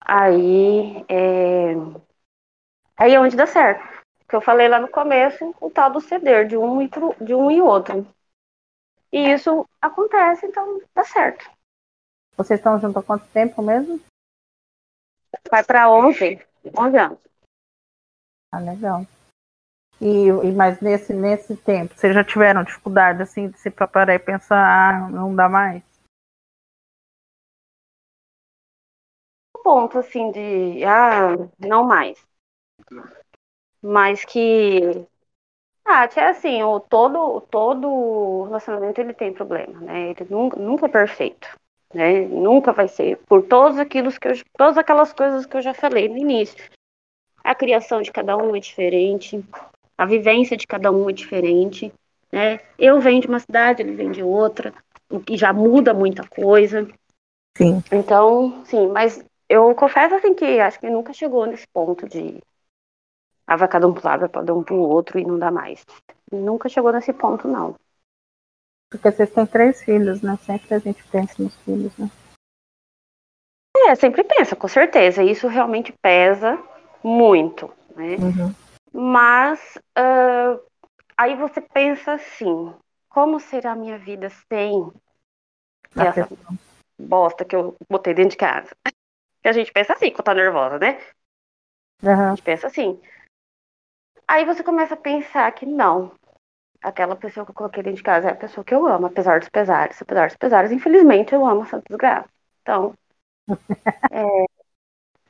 [0.00, 1.74] Aí é...
[2.96, 3.82] aí é onde dá certo.
[4.28, 7.34] Que eu falei lá no começo, o tal do ceder de um e pro, de
[7.34, 8.06] um e outro.
[9.12, 11.50] E isso acontece, então dá certo.
[12.36, 14.00] Vocês estão juntos há quanto tempo mesmo?
[15.50, 16.40] Vai para 11,
[16.78, 17.18] 11 anos.
[18.52, 19.06] Ah, legal.
[20.00, 24.18] E, e mas nesse nesse tempo, vocês já tiveram dificuldade assim de se preparar e
[24.18, 25.82] pensar, ah, não dá mais?
[29.62, 32.18] Ponto assim de, ah, não mais.
[33.82, 35.06] Mas que
[35.84, 40.10] ah, é assim, o todo todo relacionamento ele tem problema, né?
[40.10, 41.48] Ele nunca, nunca é perfeito,
[41.92, 42.20] né?
[42.28, 46.08] Nunca vai ser por todos aquilo que eu, todas aquelas coisas que eu já falei
[46.08, 46.56] no início.
[47.42, 49.42] A criação de cada um é diferente,
[49.96, 51.92] a vivência de cada um é diferente,
[52.30, 52.60] né?
[52.78, 54.72] Eu venho de uma cidade, ele vem de outra,
[55.10, 56.86] o que já muda muita coisa.
[57.56, 57.82] Sim.
[57.90, 62.40] Então, sim, mas eu confesso assim que acho que nunca chegou nesse ponto de
[63.44, 65.84] a vai cada um lado, para um pro outro e não dá mais.
[66.30, 67.74] Nunca chegou nesse ponto, não.
[68.88, 70.36] Porque vocês têm três filhos, né?
[70.36, 72.08] Sempre a gente pensa nos filhos, né?
[73.88, 75.24] É, sempre pensa, com certeza.
[75.24, 76.62] Isso realmente pesa
[77.02, 78.16] muito, né?
[78.16, 78.54] Uhum.
[78.92, 80.62] Mas uh,
[81.16, 82.72] aí você pensa assim:
[83.08, 84.92] como será a minha vida sem
[85.96, 86.58] a essa pessoa.
[86.96, 88.70] bosta que eu botei dentro de casa?
[89.42, 91.00] Que a gente pensa assim quando tá nervosa, né?
[92.02, 92.26] Uhum.
[92.26, 93.00] A gente pensa assim.
[94.28, 96.12] Aí você começa a pensar que não.
[96.82, 99.40] Aquela pessoa que eu coloquei dentro de casa é a pessoa que eu amo, apesar
[99.40, 100.00] dos pesares.
[100.00, 102.28] Apesar dos pesares, infelizmente, eu amo essa desgraça.
[102.62, 102.94] Então,
[104.10, 104.44] é,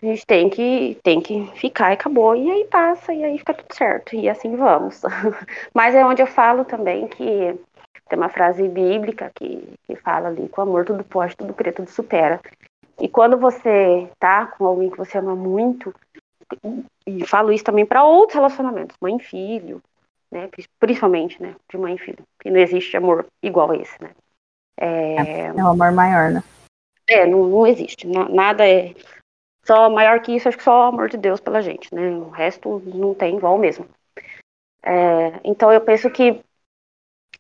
[0.03, 3.53] a gente tem que, tem que ficar e acabou, e aí passa, e aí fica
[3.53, 5.03] tudo certo, e assim vamos.
[5.75, 7.59] Mas é onde eu falo também que
[8.09, 11.91] tem uma frase bíblica que, que fala ali, com amor tudo pode, tudo crê, tudo
[11.91, 12.41] supera.
[13.01, 15.95] E quando você tá com alguém que você ama muito,
[17.07, 19.83] e falo isso também para outros relacionamentos, mãe e filho,
[20.31, 24.11] né, principalmente, né, de mãe e filho, que não existe amor igual a esse, né.
[24.79, 26.43] É, é um amor maior, né?
[27.09, 28.95] É, não, não existe, nada é
[29.65, 32.11] só maior que isso, acho que só o amor de Deus pela gente, né?
[32.11, 33.87] O resto não tem igual mesmo.
[34.83, 36.43] É, então eu penso que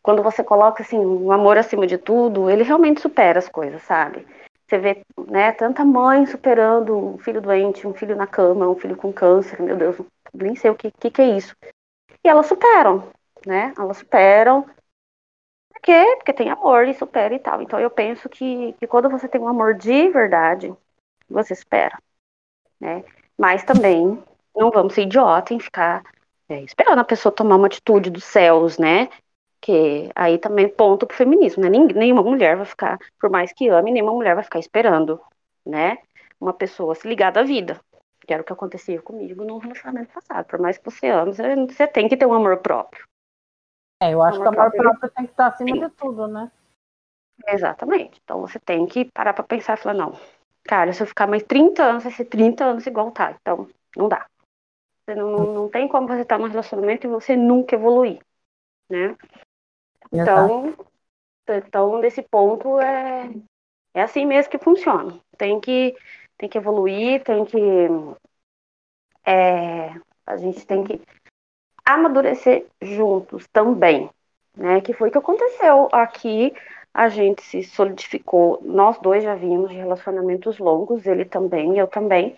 [0.02, 4.26] quando você coloca assim um amor acima de tudo, ele realmente supera as coisas, sabe?
[4.70, 8.96] Você vê, né, tanta mãe superando um filho doente, um filho na cama, um filho
[8.96, 9.96] com câncer, meu Deus,
[10.32, 11.56] nem sei o que, que, que é isso.
[12.22, 13.10] E elas superam,
[13.44, 13.74] né?
[13.76, 14.62] Elas superam.
[14.62, 16.14] Por quê?
[16.18, 17.60] Porque tem amor e supera e tal.
[17.60, 20.72] Então eu penso que, que quando você tem um amor de verdade,
[21.28, 21.98] você espera
[22.80, 23.04] né?
[23.36, 24.22] Mas também
[24.54, 26.02] não vamos ser idiota em ficar
[26.48, 29.08] é, esperando a pessoa tomar uma atitude dos céus, né?
[29.60, 31.68] Que aí também ponto pro feminismo, né?
[31.68, 35.20] nenhuma mulher vai ficar, por mais que ame, nenhuma mulher vai ficar esperando,
[35.66, 35.98] né?
[36.40, 37.78] Uma pessoa se ligar da vida.
[38.26, 40.46] Que era o que acontecia comigo no relacionamento passado.
[40.46, 43.04] Por mais que você ame, você tem que ter um amor próprio.
[44.02, 45.80] É, eu acho que o amor próprio, próprio tem que estar acima Sim.
[45.80, 46.50] de tudo, né?
[47.48, 48.20] Exatamente.
[48.24, 50.14] Então você tem que parar pra pensar e falar, não,
[50.64, 53.36] Cara, se eu ficar mais 30 anos, vai ser 30 anos igual tá.
[53.40, 54.26] Então, não dá.
[55.04, 58.20] Você não, não, tem como você estar num relacionamento e você nunca evoluir,
[58.88, 59.16] né?
[60.12, 60.74] Então,
[61.48, 63.30] então desse ponto é,
[63.94, 65.18] é assim mesmo que funciona.
[65.36, 65.96] Tem que,
[66.36, 67.58] tem que evoluir, tem que.
[69.24, 69.94] É,
[70.26, 71.00] a gente tem que
[71.84, 74.10] amadurecer juntos também,
[74.56, 74.80] né?
[74.80, 76.52] Que foi o que aconteceu aqui
[76.92, 78.60] a gente se solidificou.
[78.62, 82.36] Nós dois já vimos relacionamentos longos, ele também, eu também.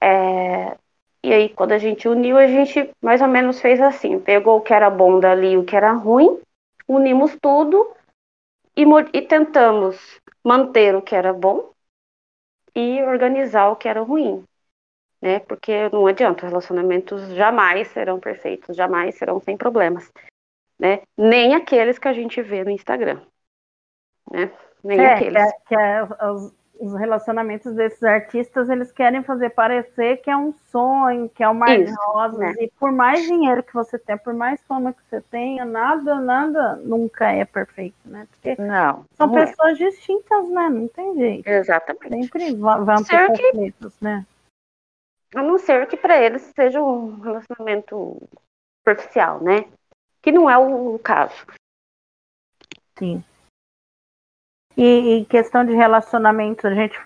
[0.00, 0.76] É,
[1.22, 4.60] e aí, quando a gente uniu, a gente mais ou menos fez assim: pegou o
[4.60, 6.38] que era bom dali, o que era ruim,
[6.90, 7.94] unimos tudo
[8.76, 11.72] e, e tentamos manter o que era bom
[12.74, 14.44] e organizar o que era ruim.
[15.22, 15.38] né?
[15.40, 20.10] Porque não adianta, relacionamentos jamais serão perfeitos, jamais serão sem problemas,
[20.78, 21.02] né?
[21.16, 23.20] Nem aqueles que a gente vê no Instagram,
[24.30, 24.50] né?
[24.82, 25.34] Nem é, aqueles.
[25.34, 30.36] Que é, que é os, os, relacionamentos desses artistas, eles querem fazer parecer que é
[30.36, 32.54] um sonho, que é de rosas, né?
[32.58, 36.76] e por mais dinheiro que você tenha, por mais fama que você tenha, nada, nada
[36.76, 38.26] nunca é perfeito, né?
[38.30, 39.46] Porque não, são não é.
[39.46, 39.84] pessoas é.
[39.84, 40.68] distintas, né?
[40.68, 41.48] Não tem jeito.
[41.48, 42.24] Exatamente.
[42.24, 44.04] Sempre vão ter conflitos, que...
[44.04, 44.26] né?
[45.34, 48.20] A não ser que para eles seja um relacionamento
[48.80, 49.64] superficial, né?
[50.20, 51.46] Que não é o, caso.
[52.98, 53.24] Sim.
[54.76, 54.82] E,
[55.18, 56.96] e, questão de relacionamento, a gente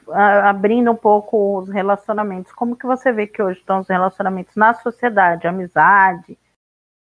[0.44, 4.74] abrindo um pouco os relacionamentos, como que você vê que hoje estão os relacionamentos na
[4.74, 6.38] sociedade, amizade,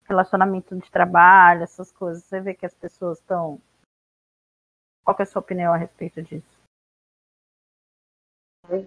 [0.08, 2.24] relacionamento de trabalho, essas coisas?
[2.24, 3.60] Você vê que as pessoas estão.
[5.04, 6.64] Qual é a sua opinião a respeito disso?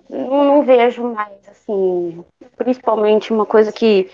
[0.08, 2.24] Não, não, vejo mais, assim,
[2.56, 4.10] principalmente uma coisa que,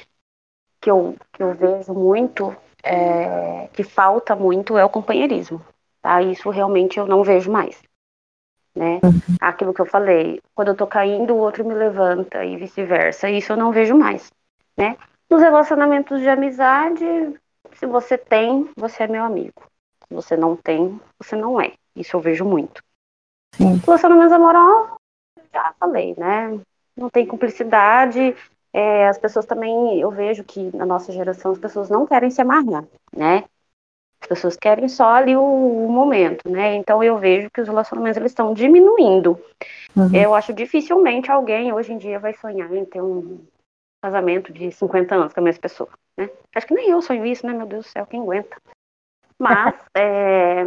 [0.81, 5.65] que, eu, que eu vejo muito, é, que falta muito, é o companheirismo.
[6.03, 6.21] Tá?
[6.21, 7.81] Isso realmente eu não vejo mais.
[8.75, 9.01] Né?
[9.05, 9.37] Uhum.
[9.41, 13.31] Aquilo que eu falei, quando eu tô caindo, o outro me levanta e vice-versa.
[13.31, 14.31] Isso eu não vejo mais.
[14.77, 14.97] Né?
[15.31, 17.05] Nos relacionamentos de amizade,
[17.75, 19.63] se você tem, você é meu amigo.
[20.09, 21.73] Se você não tem, você não é.
[21.95, 22.83] Isso eu vejo muito.
[23.55, 23.81] Sim.
[23.85, 24.97] Relacionamentos amorosos,
[25.53, 26.59] já falei, né?
[26.97, 28.35] Não tem cumplicidade.
[28.73, 32.41] É, as pessoas também, eu vejo que na nossa geração as pessoas não querem se
[32.41, 32.85] amarrar,
[33.15, 33.45] né?
[34.23, 36.75] As pessoas querem só ali o, o momento, né?
[36.77, 39.39] Então eu vejo que os relacionamentos eles estão diminuindo.
[39.97, 40.15] Uhum.
[40.15, 43.45] Eu acho dificilmente alguém hoje em dia vai sonhar em ter um
[44.01, 46.31] casamento de 50 anos com a mesma pessoa, né?
[46.55, 47.53] Acho que nem eu sonho isso, né?
[47.53, 48.57] Meu Deus do céu, quem aguenta?
[49.39, 50.65] Mas é,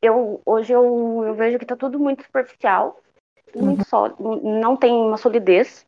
[0.00, 3.00] eu hoje eu, eu vejo que está tudo muito superficial
[3.54, 5.86] muito sólido, não tem uma solidez,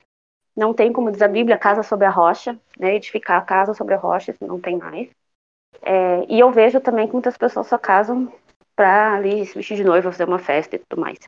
[0.57, 2.95] não tem, como diz a Bíblia, casa sobre a rocha, né?
[2.95, 5.09] Edificar a casa sobre a rocha, isso não tem mais.
[5.81, 8.33] É, e eu vejo também que muitas pessoas só casam
[8.77, 11.19] para ali se vestir de noiva, fazer uma festa e tudo mais.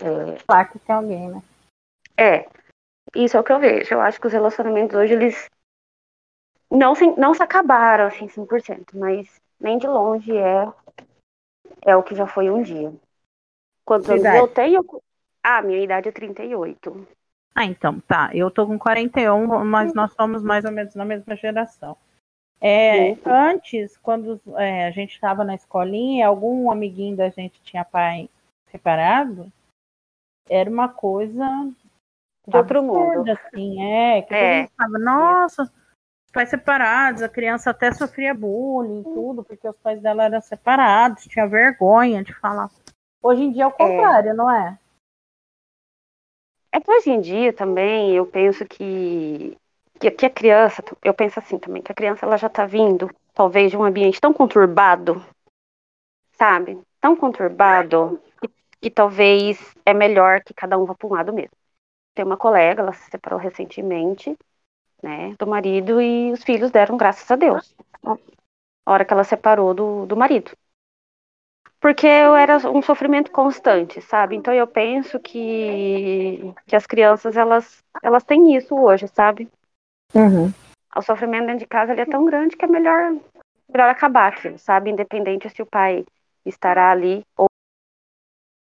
[0.00, 1.42] É, claro que tem alguém, né?
[2.16, 2.48] É,
[3.14, 3.94] isso é o que eu vejo.
[3.94, 5.48] Eu acho que os relacionamentos hoje, eles
[6.70, 10.72] não se, não se acabaram, assim, 100%, mas nem de longe é,
[11.82, 12.92] é o que já foi um dia.
[13.84, 14.84] Quantos anos eu tenho?
[15.42, 17.06] Ah, minha idade é 38.
[17.54, 18.30] Ah, então, tá.
[18.32, 21.96] Eu tô com 41, mas nós somos mais ou menos na mesma geração.
[22.64, 28.30] É, antes, quando é, a gente estava na escolinha, algum amiguinho da gente tinha pai
[28.70, 29.52] separado,
[30.48, 31.44] era uma coisa
[32.46, 33.28] de outro mundo.
[33.28, 34.68] Assim, é, que é.
[35.00, 35.68] Nossa,
[36.32, 41.24] pais separados, a criança até sofria bullying e tudo, porque os pais dela eram separados,
[41.24, 42.70] tinha vergonha de falar.
[43.22, 43.72] Hoje em dia é o é.
[43.72, 44.34] contrário, é.
[44.34, 44.78] não é?
[46.72, 49.58] É que hoje em dia também eu penso que,
[50.02, 53.08] que, que a criança, eu penso assim também, que a criança ela já está vindo,
[53.32, 55.24] talvez, de um ambiente tão conturbado,
[56.32, 56.80] sabe?
[57.00, 61.56] Tão conturbado, que, que talvez é melhor que cada um vá para um lado mesmo.
[62.14, 64.36] Tem uma colega, ela se separou recentemente,
[65.02, 67.74] né, do marido e os filhos deram graças a Deus.
[68.04, 70.52] A hora que ela separou do, do marido
[71.80, 74.36] porque eu era um sofrimento constante, sabe?
[74.36, 79.50] Então eu penso que, que as crianças elas elas têm isso hoje, sabe?
[80.14, 80.52] Uhum.
[80.94, 83.14] O sofrimento dentro de casa ele é tão grande que é melhor
[83.72, 84.90] melhor acabar aquilo, sabe?
[84.90, 86.04] Independente se o pai
[86.44, 87.46] estará ali ou,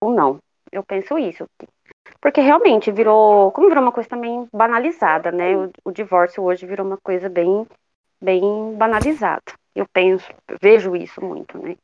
[0.02, 0.39] ou não.
[0.71, 1.45] Eu penso isso.
[2.21, 5.56] Porque realmente virou, como virou uma coisa também banalizada, né?
[5.56, 7.65] O, o divórcio hoje virou uma coisa bem
[8.21, 9.54] bem banalizada.
[9.73, 10.28] Eu penso,
[10.62, 11.78] vejo isso muito, né?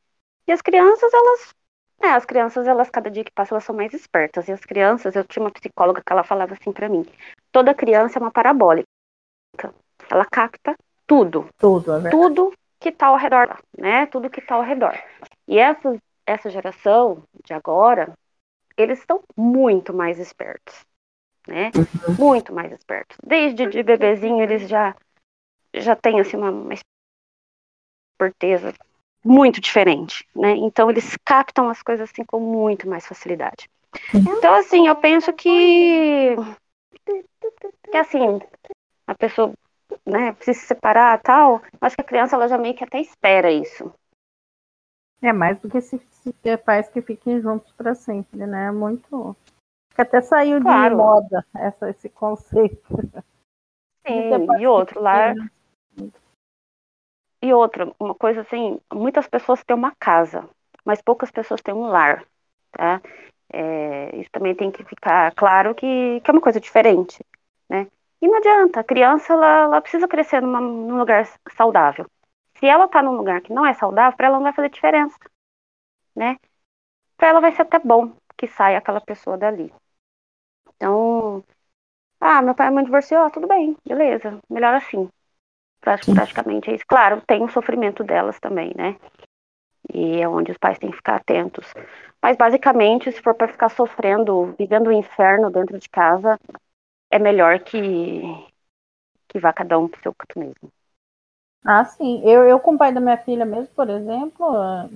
[0.47, 1.55] E as crianças, elas.
[2.01, 4.47] É, as crianças, elas, cada dia que passa, elas são mais espertas.
[4.47, 7.05] E as crianças, eu tinha uma psicóloga que ela falava assim para mim:
[7.51, 8.87] toda criança é uma parabólica.
[10.09, 10.75] Ela capta
[11.07, 11.47] tudo.
[11.57, 14.05] Tudo, é Tudo que tá ao redor, né?
[14.07, 14.97] Tudo que tá ao redor.
[15.47, 18.13] E essa, essa geração de agora,
[18.77, 20.85] eles estão muito mais espertos,
[21.47, 21.71] né?
[21.75, 22.15] Uhum.
[22.17, 23.17] Muito mais espertos.
[23.23, 24.95] Desde de bebezinho, eles já
[25.73, 26.73] já têm assim uma, uma
[28.13, 28.73] esperteza
[29.23, 30.51] muito diferente, né?
[30.55, 33.69] Então eles captam as coisas assim com muito mais facilidade.
[34.13, 36.35] Então assim, eu penso que
[37.91, 38.39] que assim,
[39.15, 39.53] a pessoa,
[40.05, 43.51] né, precisa se separar, tal, acho que a criança ela já meio que até espera
[43.51, 43.91] isso.
[45.21, 48.67] É mais do que se, se ter pais que fiquem juntos para sempre, né?
[48.67, 49.35] É muito
[49.95, 50.89] que até saiu claro.
[50.89, 52.85] de moda essa, esse conceito.
[54.05, 55.33] Sim, e outro lá
[57.41, 60.49] e outra, uma coisa assim, muitas pessoas têm uma casa,
[60.83, 62.25] mas poucas pessoas têm um lar,
[62.71, 63.01] tá?
[63.53, 67.23] É, isso também tem que ficar claro que, que é uma coisa diferente,
[67.69, 67.87] né?
[68.21, 72.05] E não adianta, a criança ela, ela precisa crescer numa, num lugar saudável.
[72.57, 75.17] Se ela está num lugar que não é saudável, para ela não vai fazer diferença,
[76.15, 76.37] né?
[77.17, 79.73] Para ela vai ser até bom que saia aquela pessoa dali.
[80.75, 81.43] Então,
[82.19, 85.09] ah, meu pai e mãe divorciou, tudo bem, beleza, melhor assim.
[85.81, 86.85] Praticamente é isso.
[86.87, 88.97] Claro, tem o sofrimento delas também, né?
[89.93, 91.71] E é onde os pais têm que ficar atentos.
[92.21, 96.39] Mas basicamente, se for para ficar sofrendo, vivendo o um inferno dentro de casa,
[97.09, 98.21] é melhor que
[99.27, 100.71] que vá cada um pro seu canto mesmo.
[101.63, 102.21] Ah, sim.
[102.23, 104.89] Eu, eu com o pai da minha filha mesmo, por exemplo,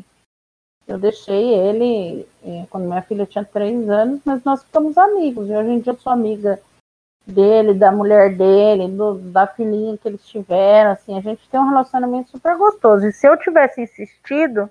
[0.88, 5.50] eu deixei ele eh, quando minha filha tinha três anos, mas nós ficamos amigos.
[5.50, 6.62] E hoje em dia eu sou amiga
[7.26, 11.70] dele, da mulher dele, do, da filhinha que eles tiveram, assim, a gente tem um
[11.70, 13.06] relacionamento super gostoso.
[13.06, 14.70] E se eu tivesse insistido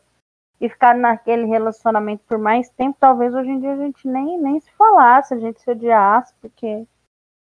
[0.61, 4.61] e ficar naquele relacionamento por mais tempo, talvez hoje em dia a gente nem, nem
[4.61, 6.85] se falasse, a gente se odiasse, porque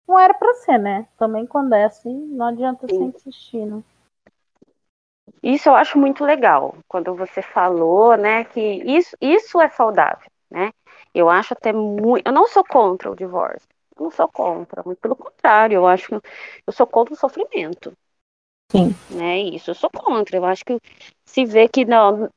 [0.06, 1.06] não era para ser, né?
[1.18, 2.96] Também quando é assim, não adianta Sim.
[2.96, 3.82] se insistir, né?
[5.42, 10.72] Isso eu acho muito legal, quando você falou, né, que isso, isso é saudável, né?
[11.14, 12.26] Eu acho até muito.
[12.26, 13.68] Eu não sou contra o divórcio.
[13.96, 16.14] Eu não sou contra, muito pelo contrário, eu acho que
[16.66, 17.92] eu sou contra o sofrimento.
[18.72, 18.94] Sim.
[19.10, 20.36] Né, isso, eu sou contra.
[20.36, 20.80] Eu acho que
[21.24, 22.28] se vê que não,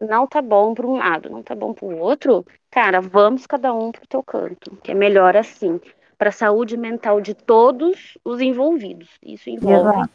[0.00, 3.74] não tá bom para um lado, não tá bom para o outro, cara, vamos cada
[3.74, 5.80] um pro teu canto, que é melhor assim,
[6.22, 9.08] para a saúde mental de todos os envolvidos.
[9.20, 10.08] Isso envolve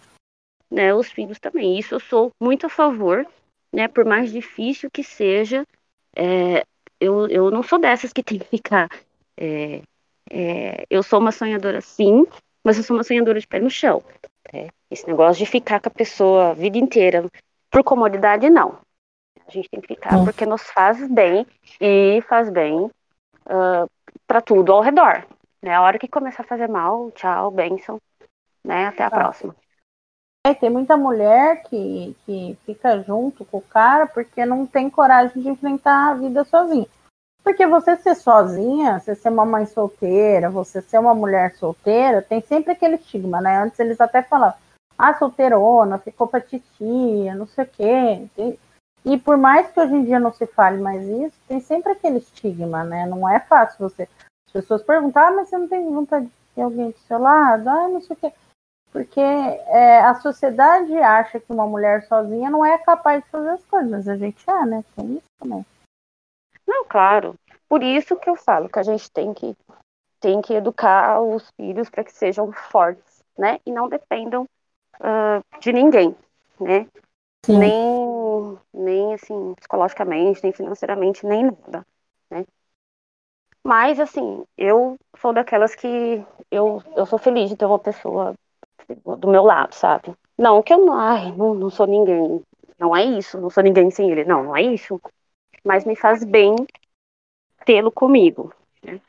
[0.71, 1.77] né, os filhos também.
[1.77, 3.27] Isso eu sou muito a favor,
[3.73, 5.65] né, por mais difícil que seja,
[6.15, 6.63] é,
[6.97, 8.89] eu, eu não sou dessas que tem que ficar.
[9.35, 9.81] É,
[10.31, 12.25] é, eu sou uma sonhadora sim,
[12.63, 14.01] mas eu sou uma sonhadora de pé no chão.
[14.53, 14.69] Né?
[14.89, 17.25] Esse negócio de ficar com a pessoa a vida inteira
[17.69, 18.79] por comodidade, não.
[19.45, 21.45] A gente tem que ficar porque nos faz bem
[21.81, 23.89] e faz bem uh,
[24.25, 25.27] para tudo ao redor.
[25.61, 25.73] Né?
[25.73, 27.99] A hora que começar a fazer mal, tchau, benção,
[28.63, 28.87] né?
[28.87, 29.17] Até a tá.
[29.17, 29.55] próxima.
[30.45, 35.41] É, tem muita mulher que, que fica junto com o cara porque não tem coragem
[35.41, 36.87] de enfrentar a vida sozinha.
[37.43, 42.41] Porque você ser sozinha, você ser uma mãe solteira, você ser uma mulher solteira, tem
[42.41, 43.57] sempre aquele estigma, né?
[43.57, 44.57] Antes eles até falavam,
[44.97, 48.27] ah, solteirona, ficou pra titia, não sei o quê.
[49.05, 52.17] E por mais que hoje em dia não se fale mais isso, tem sempre aquele
[52.17, 53.05] estigma, né?
[53.05, 54.09] Não é fácil você.
[54.47, 57.69] As pessoas perguntam, ah, mas você não tem vontade de ter alguém do seu lado?
[57.69, 58.33] Ah, não sei o quê
[58.97, 63.63] porque é, a sociedade acha que uma mulher sozinha não é capaz de fazer as
[63.65, 64.83] coisas, mas a gente é, né?
[64.95, 65.63] Tem isso também.
[66.65, 67.35] Não, claro.
[67.69, 69.55] Por isso que eu falo que a gente tem que,
[70.19, 73.59] tem que educar os filhos para que sejam fortes, né?
[73.67, 74.47] E não dependam
[74.99, 76.15] uh, de ninguém,
[76.59, 76.87] né?
[77.45, 77.59] Sim.
[77.59, 81.85] Nem, nem assim, psicologicamente, nem financeiramente, nem nada,
[82.31, 82.45] né?
[83.67, 88.33] Mas, assim, eu sou daquelas que eu, eu sou feliz de ter uma pessoa
[89.17, 90.15] do meu lado, sabe?
[90.37, 92.41] Não que eu não, ai, não, não sou ninguém.
[92.79, 94.23] Não é isso, não sou ninguém sem ele.
[94.23, 95.01] Não, não é isso.
[95.65, 96.55] Mas me faz bem
[97.65, 98.53] tê-lo comigo.
[98.81, 99.01] Né?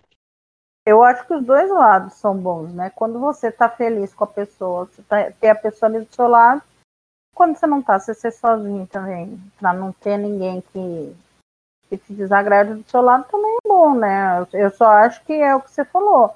[0.85, 2.90] Eu acho que os dois lados são bons, né?
[2.90, 6.27] Quando você tá feliz com a pessoa, você tá, ter a pessoa ali do seu
[6.27, 6.61] lado.
[7.33, 11.14] Quando você não tá, você ser sozinho também, pra não ter ninguém que,
[11.88, 14.46] que te desagrade do seu lado também é bom, né?
[14.53, 16.35] Eu só acho que é o que você falou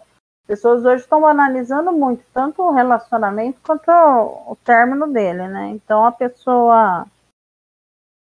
[0.52, 5.68] pessoas hoje estão analisando muito, tanto o relacionamento quanto o, término dele, né?
[5.70, 7.06] Então a pessoa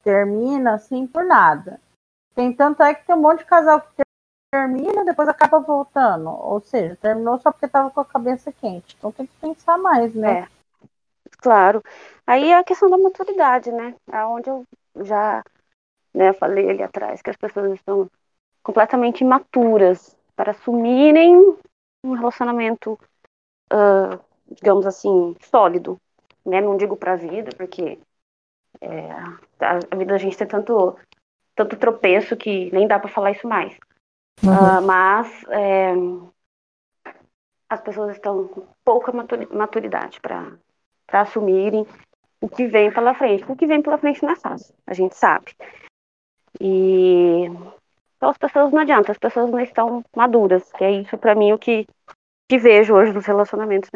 [0.02, 1.80] termina assim por nada.
[2.34, 4.02] Tem tanto é que tem um monte de casal que
[4.52, 6.28] termina depois acaba voltando.
[6.28, 8.94] Ou seja, terminou só porque estava com a cabeça quente.
[8.98, 10.40] Então tem que pensar mais, né?
[10.40, 10.48] É,
[11.38, 11.82] claro.
[12.26, 13.94] Aí é a questão da maturidade, né?
[14.10, 15.42] É onde eu já
[16.14, 18.10] né, falei ali atrás que as pessoas estão
[18.62, 21.36] completamente imaturas para assumirem
[22.04, 22.98] um relacionamento,
[23.72, 24.18] uh,
[24.50, 26.00] digamos assim, sólido.
[26.44, 26.60] Né?
[26.60, 27.98] Não digo para a vida, porque
[28.80, 29.10] é,
[29.60, 30.96] a, vida da gente tem tanto,
[31.54, 33.76] tanto tropeço que nem dá para falar isso mais.
[34.42, 34.50] Uhum.
[34.50, 35.92] Uh, mas é,
[37.68, 40.58] as pessoas estão com pouca maturidade para
[41.12, 41.86] assumirem
[42.40, 43.44] o que vem pela frente.
[43.50, 45.54] O que vem pela frente não é fácil, a gente sabe.
[46.64, 47.46] E
[48.16, 51.52] então as pessoas não adianta, as pessoas não estão maduras, que é isso para mim
[51.52, 51.84] o que,
[52.48, 53.90] que vejo hoje nos relacionamentos.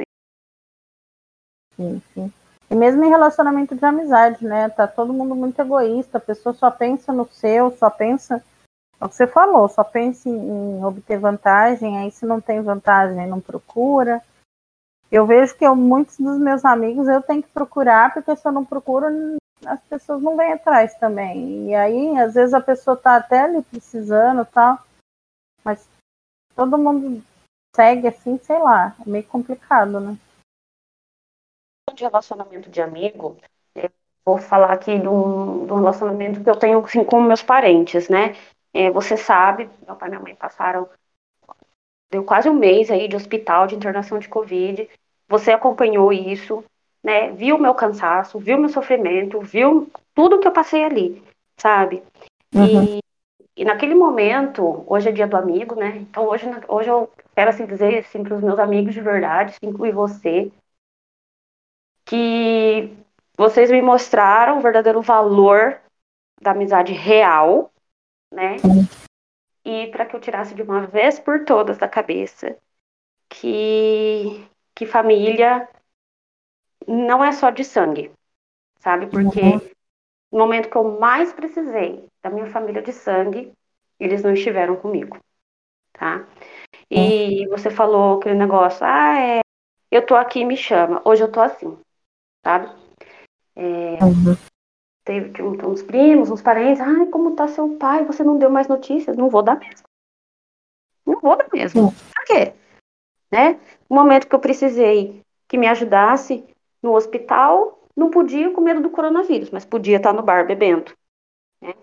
[1.76, 2.32] Sim, sim.
[2.68, 4.68] E mesmo em relacionamento de amizade, né?
[4.68, 8.42] Tá todo mundo muito egoísta, a pessoa só pensa no seu, só pensa.
[9.00, 13.28] É o que você falou, só pensa em, obter vantagem, aí se não tem vantagem,
[13.28, 14.20] não procura.
[15.12, 18.50] Eu vejo que eu, muitos dos meus amigos eu tenho que procurar, porque se eu
[18.50, 19.06] não procuro,
[19.64, 21.70] as pessoas não vêm atrás também.
[21.70, 24.78] E aí, às vezes, a pessoa tá até ali precisando tal.
[25.64, 25.88] Mas
[26.54, 27.22] todo mundo
[27.74, 30.18] segue assim, sei lá, é meio complicado, né?
[31.94, 33.36] De relacionamento de amigo,
[34.24, 38.34] vou falar aqui de um, relacionamento que eu tenho assim, com meus parentes, né?
[38.74, 40.88] É, você sabe, meu pai e minha mãe passaram
[42.10, 44.88] deu quase um mês aí de hospital de internação de Covid.
[45.28, 46.64] Você acompanhou isso,
[47.02, 47.30] né?
[47.32, 51.22] Viu meu cansaço, viu meu sofrimento, viu tudo que eu passei ali,
[51.56, 52.02] sabe?
[52.54, 52.84] Uhum.
[52.84, 53.00] E,
[53.56, 55.96] e, naquele momento, hoje é dia do amigo, né?
[55.98, 59.92] Então hoje, hoje eu quero assim dizer assim para os meus amigos de verdade, inclui
[59.92, 60.50] você,
[62.04, 62.96] que
[63.36, 65.78] vocês me mostraram o verdadeiro valor
[66.40, 67.70] da amizade real,
[68.32, 68.56] né?
[69.64, 72.56] E para que eu tirasse de uma vez por todas da cabeça
[73.28, 75.68] que, que família
[76.86, 78.10] não é só de sangue,
[78.78, 79.06] sabe?
[79.06, 79.60] Porque uhum.
[80.32, 83.52] no momento que eu mais precisei da minha família de sangue,
[83.98, 85.18] eles não estiveram comigo,
[85.92, 86.26] tá?
[86.90, 87.50] E uhum.
[87.50, 89.40] você falou aquele negócio, ah, é,
[89.90, 91.00] eu tô aqui, me chama.
[91.04, 91.76] Hoje eu tô assim,
[92.44, 92.68] sabe?
[93.56, 94.36] É, uhum
[95.06, 98.04] teve uns primos, uns parentes, ai, como tá seu pai?
[98.04, 99.16] Você não deu mais notícias?
[99.16, 99.86] Não vou dar mesmo.
[101.06, 101.94] Não vou dar mesmo.
[102.12, 102.52] Pra quê?
[103.30, 103.52] Né?
[103.88, 106.44] No momento que eu precisei que me ajudasse
[106.86, 110.92] no hospital, não podia com medo do coronavírus, mas podia estar no bar bebendo.
[111.60, 111.74] Né?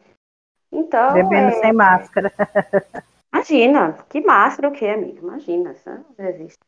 [0.72, 1.14] Então.
[1.14, 1.60] Bebendo é...
[1.60, 2.32] sem máscara.
[3.34, 5.20] Imagina, que máscara o que, amiga?
[5.20, 6.60] Imagina, isso não existe.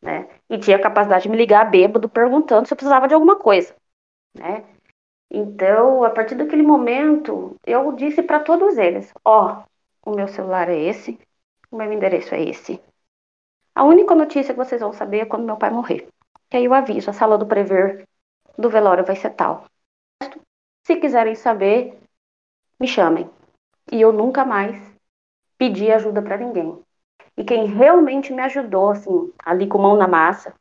[0.00, 0.28] Né?
[0.48, 3.74] E tinha a capacidade de me ligar bêbado perguntando se eu precisava de alguma coisa.
[4.34, 4.64] Né?
[5.30, 9.64] Então, a partir daquele momento, eu disse para todos eles: ó,
[10.06, 11.18] oh, o meu celular é esse,
[11.70, 12.80] o meu endereço é esse.
[13.74, 16.11] A única notícia que vocês vão saber é quando meu pai morrer.
[16.52, 18.06] Que aí eu aviso: a sala do prever
[18.58, 19.64] do velório vai ser tal.
[20.86, 21.98] Se quiserem saber,
[22.78, 23.30] me chamem.
[23.90, 24.76] E eu nunca mais
[25.56, 26.78] pedi ajuda para ninguém.
[27.38, 30.52] E quem realmente me ajudou, assim, ali com mão na massa,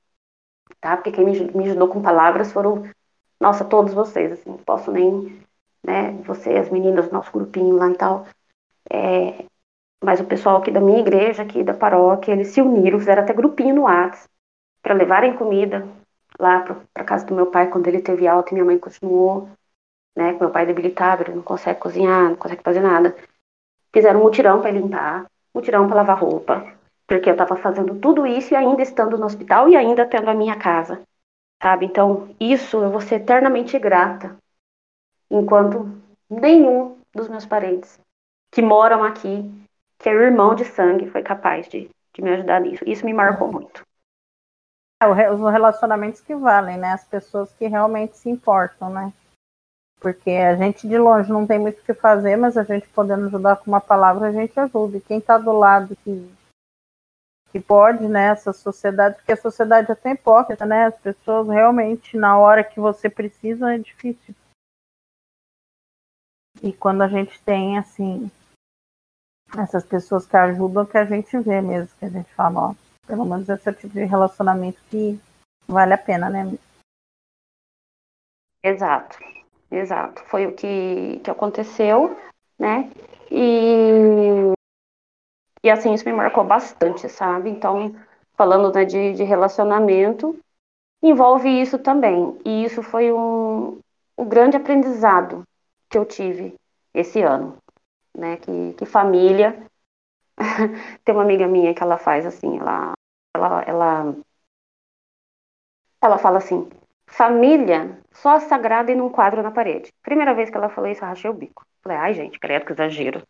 [0.79, 0.95] tá?
[0.95, 2.89] Porque quem me ajudou com palavras foram
[3.37, 5.43] nossa, todos vocês, assim, posso nem,
[5.83, 8.27] né, você, as meninas, nosso grupinho lá e tal,
[8.89, 9.43] é,
[10.01, 13.33] mas o pessoal aqui da minha igreja, aqui da paróquia, eles se uniram, fizeram até
[13.33, 14.30] grupinho no WhatsApp,
[14.91, 15.87] para levarem comida
[16.37, 19.49] lá para casa do meu pai quando ele teve alta e minha mãe continuou,
[20.13, 23.15] né, com meu pai debilitado, ele não consegue cozinhar, não consegue fazer nada.
[23.93, 25.25] Fizeram um mutirão para limpar,
[25.55, 26.73] mutirão para lavar roupa,
[27.07, 30.33] porque eu estava fazendo tudo isso e ainda estando no hospital e ainda tendo a
[30.33, 31.01] minha casa
[31.61, 31.85] sabe?
[31.85, 34.35] Então, isso eu vou ser eternamente grata,
[35.29, 37.99] enquanto nenhum dos meus parentes
[38.51, 39.49] que moram aqui,
[39.99, 42.83] que é irmão de sangue, foi capaz de, de me ajudar nisso.
[42.85, 43.85] Isso me marcou muito.
[45.01, 46.93] É, os relacionamentos que valem, né?
[46.93, 49.11] As pessoas que realmente se importam, né?
[49.99, 53.25] Porque a gente de longe não tem muito o que fazer, mas a gente podendo
[53.25, 54.97] ajudar com uma palavra, a gente ajuda.
[54.97, 56.31] E quem está do lado que
[57.51, 62.15] que pode, né, essa sociedade, porque a sociedade é até hipócrita, né, as pessoas realmente,
[62.15, 64.33] na hora que você precisa, é difícil.
[66.63, 68.31] E quando a gente tem, assim,
[69.57, 72.75] essas pessoas que ajudam, que a gente vê mesmo, que a gente fala, ó,
[73.11, 75.19] pelo menos esse é o tipo de relacionamento que
[75.67, 76.57] vale a pena, né?
[78.63, 79.17] Exato,
[79.69, 80.23] exato.
[80.29, 82.17] Foi o que, que aconteceu,
[82.57, 82.89] né?
[83.29, 84.53] E
[85.61, 87.49] e assim, isso me marcou bastante, sabe?
[87.49, 87.93] Então,
[88.35, 90.39] falando né, de, de relacionamento,
[91.03, 92.39] envolve isso também.
[92.45, 93.77] E isso foi um,
[94.17, 95.43] um grande aprendizado
[95.89, 96.55] que eu tive
[96.93, 97.57] esse ano.
[98.17, 98.37] Né?
[98.37, 99.61] Que, que família.
[101.05, 102.93] Tem uma amiga minha que ela faz assim, ela,
[103.45, 104.15] ela, ela,
[106.01, 106.69] ela fala assim,
[107.07, 109.91] família só sagrada e num quadro na parede.
[110.01, 111.65] Primeira vez que ela falou isso, eu rachei o bico.
[111.83, 113.21] Falei, ai gente, credo que exagero.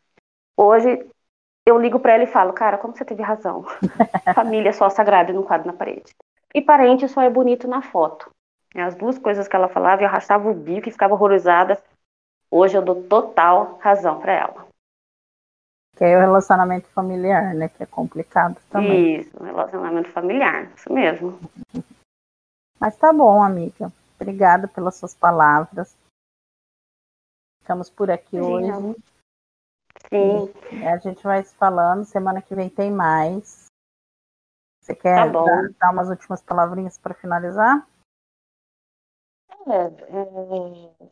[0.58, 1.06] Hoje
[1.66, 3.66] eu ligo para ela e falo, cara, como você teve razão.
[4.36, 6.14] Família é só sagrada no quadro na parede.
[6.54, 8.30] E parente só é bonito na foto.
[8.76, 11.82] As duas coisas que ela falava, eu arrastava o bico e ficava horrorizada.
[12.50, 14.71] Hoje eu dou total razão para ela.
[15.96, 17.70] Que é o relacionamento familiar, né?
[17.70, 19.22] Que é complicado também.
[19.22, 21.40] Isso, relacionamento familiar, isso mesmo.
[22.80, 23.92] Mas tá bom, amiga.
[24.20, 25.96] Obrigada pelas suas palavras.
[27.62, 28.96] Ficamos por aqui Sim, hoje.
[30.10, 30.86] Sim.
[30.88, 33.68] A gente vai se falando, semana que vem tem mais.
[34.82, 37.88] Você quer tá dar, dar, umas últimas palavrinhas para finalizar?
[39.68, 41.12] É, é,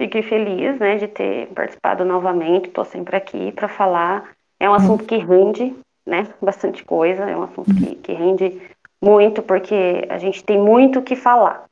[0.00, 4.30] fiquei feliz né, de ter participado novamente, estou sempre aqui para falar.
[4.58, 5.76] É um assunto que rende
[6.06, 8.62] né, bastante coisa, é um assunto que, que rende
[9.02, 11.66] muito, porque a gente tem muito o que falar.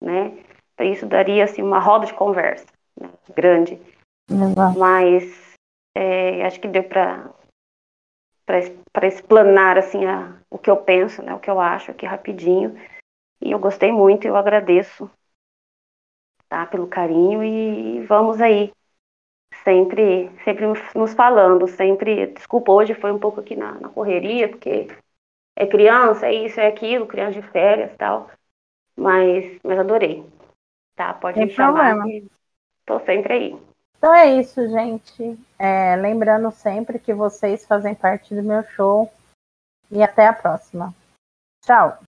[0.00, 0.32] Né?
[0.74, 2.66] Então, isso daria assim, uma roda de conversa
[3.00, 3.80] né, grande.
[4.78, 5.54] Mas
[5.96, 7.30] é, acho que deu para
[8.92, 12.76] para explanar assim a, o que eu penso, né, o que eu acho aqui rapidinho.
[13.40, 15.10] E eu gostei muito, eu agradeço
[16.52, 18.70] tá, pelo carinho e vamos aí
[19.64, 24.86] sempre sempre nos falando, sempre, desculpa, hoje foi um pouco aqui na, na correria, porque
[25.56, 28.30] é criança, é isso, é aquilo, criança de férias tal,
[28.94, 30.26] mas, mas adorei,
[30.94, 31.96] tá, pode Sem me chamar,
[32.84, 33.58] tô sempre aí.
[33.96, 35.38] Então é isso, gente.
[35.56, 39.08] É, lembrando sempre que vocês fazem parte do meu show.
[39.92, 40.92] E até a próxima.
[41.64, 41.98] Tchau.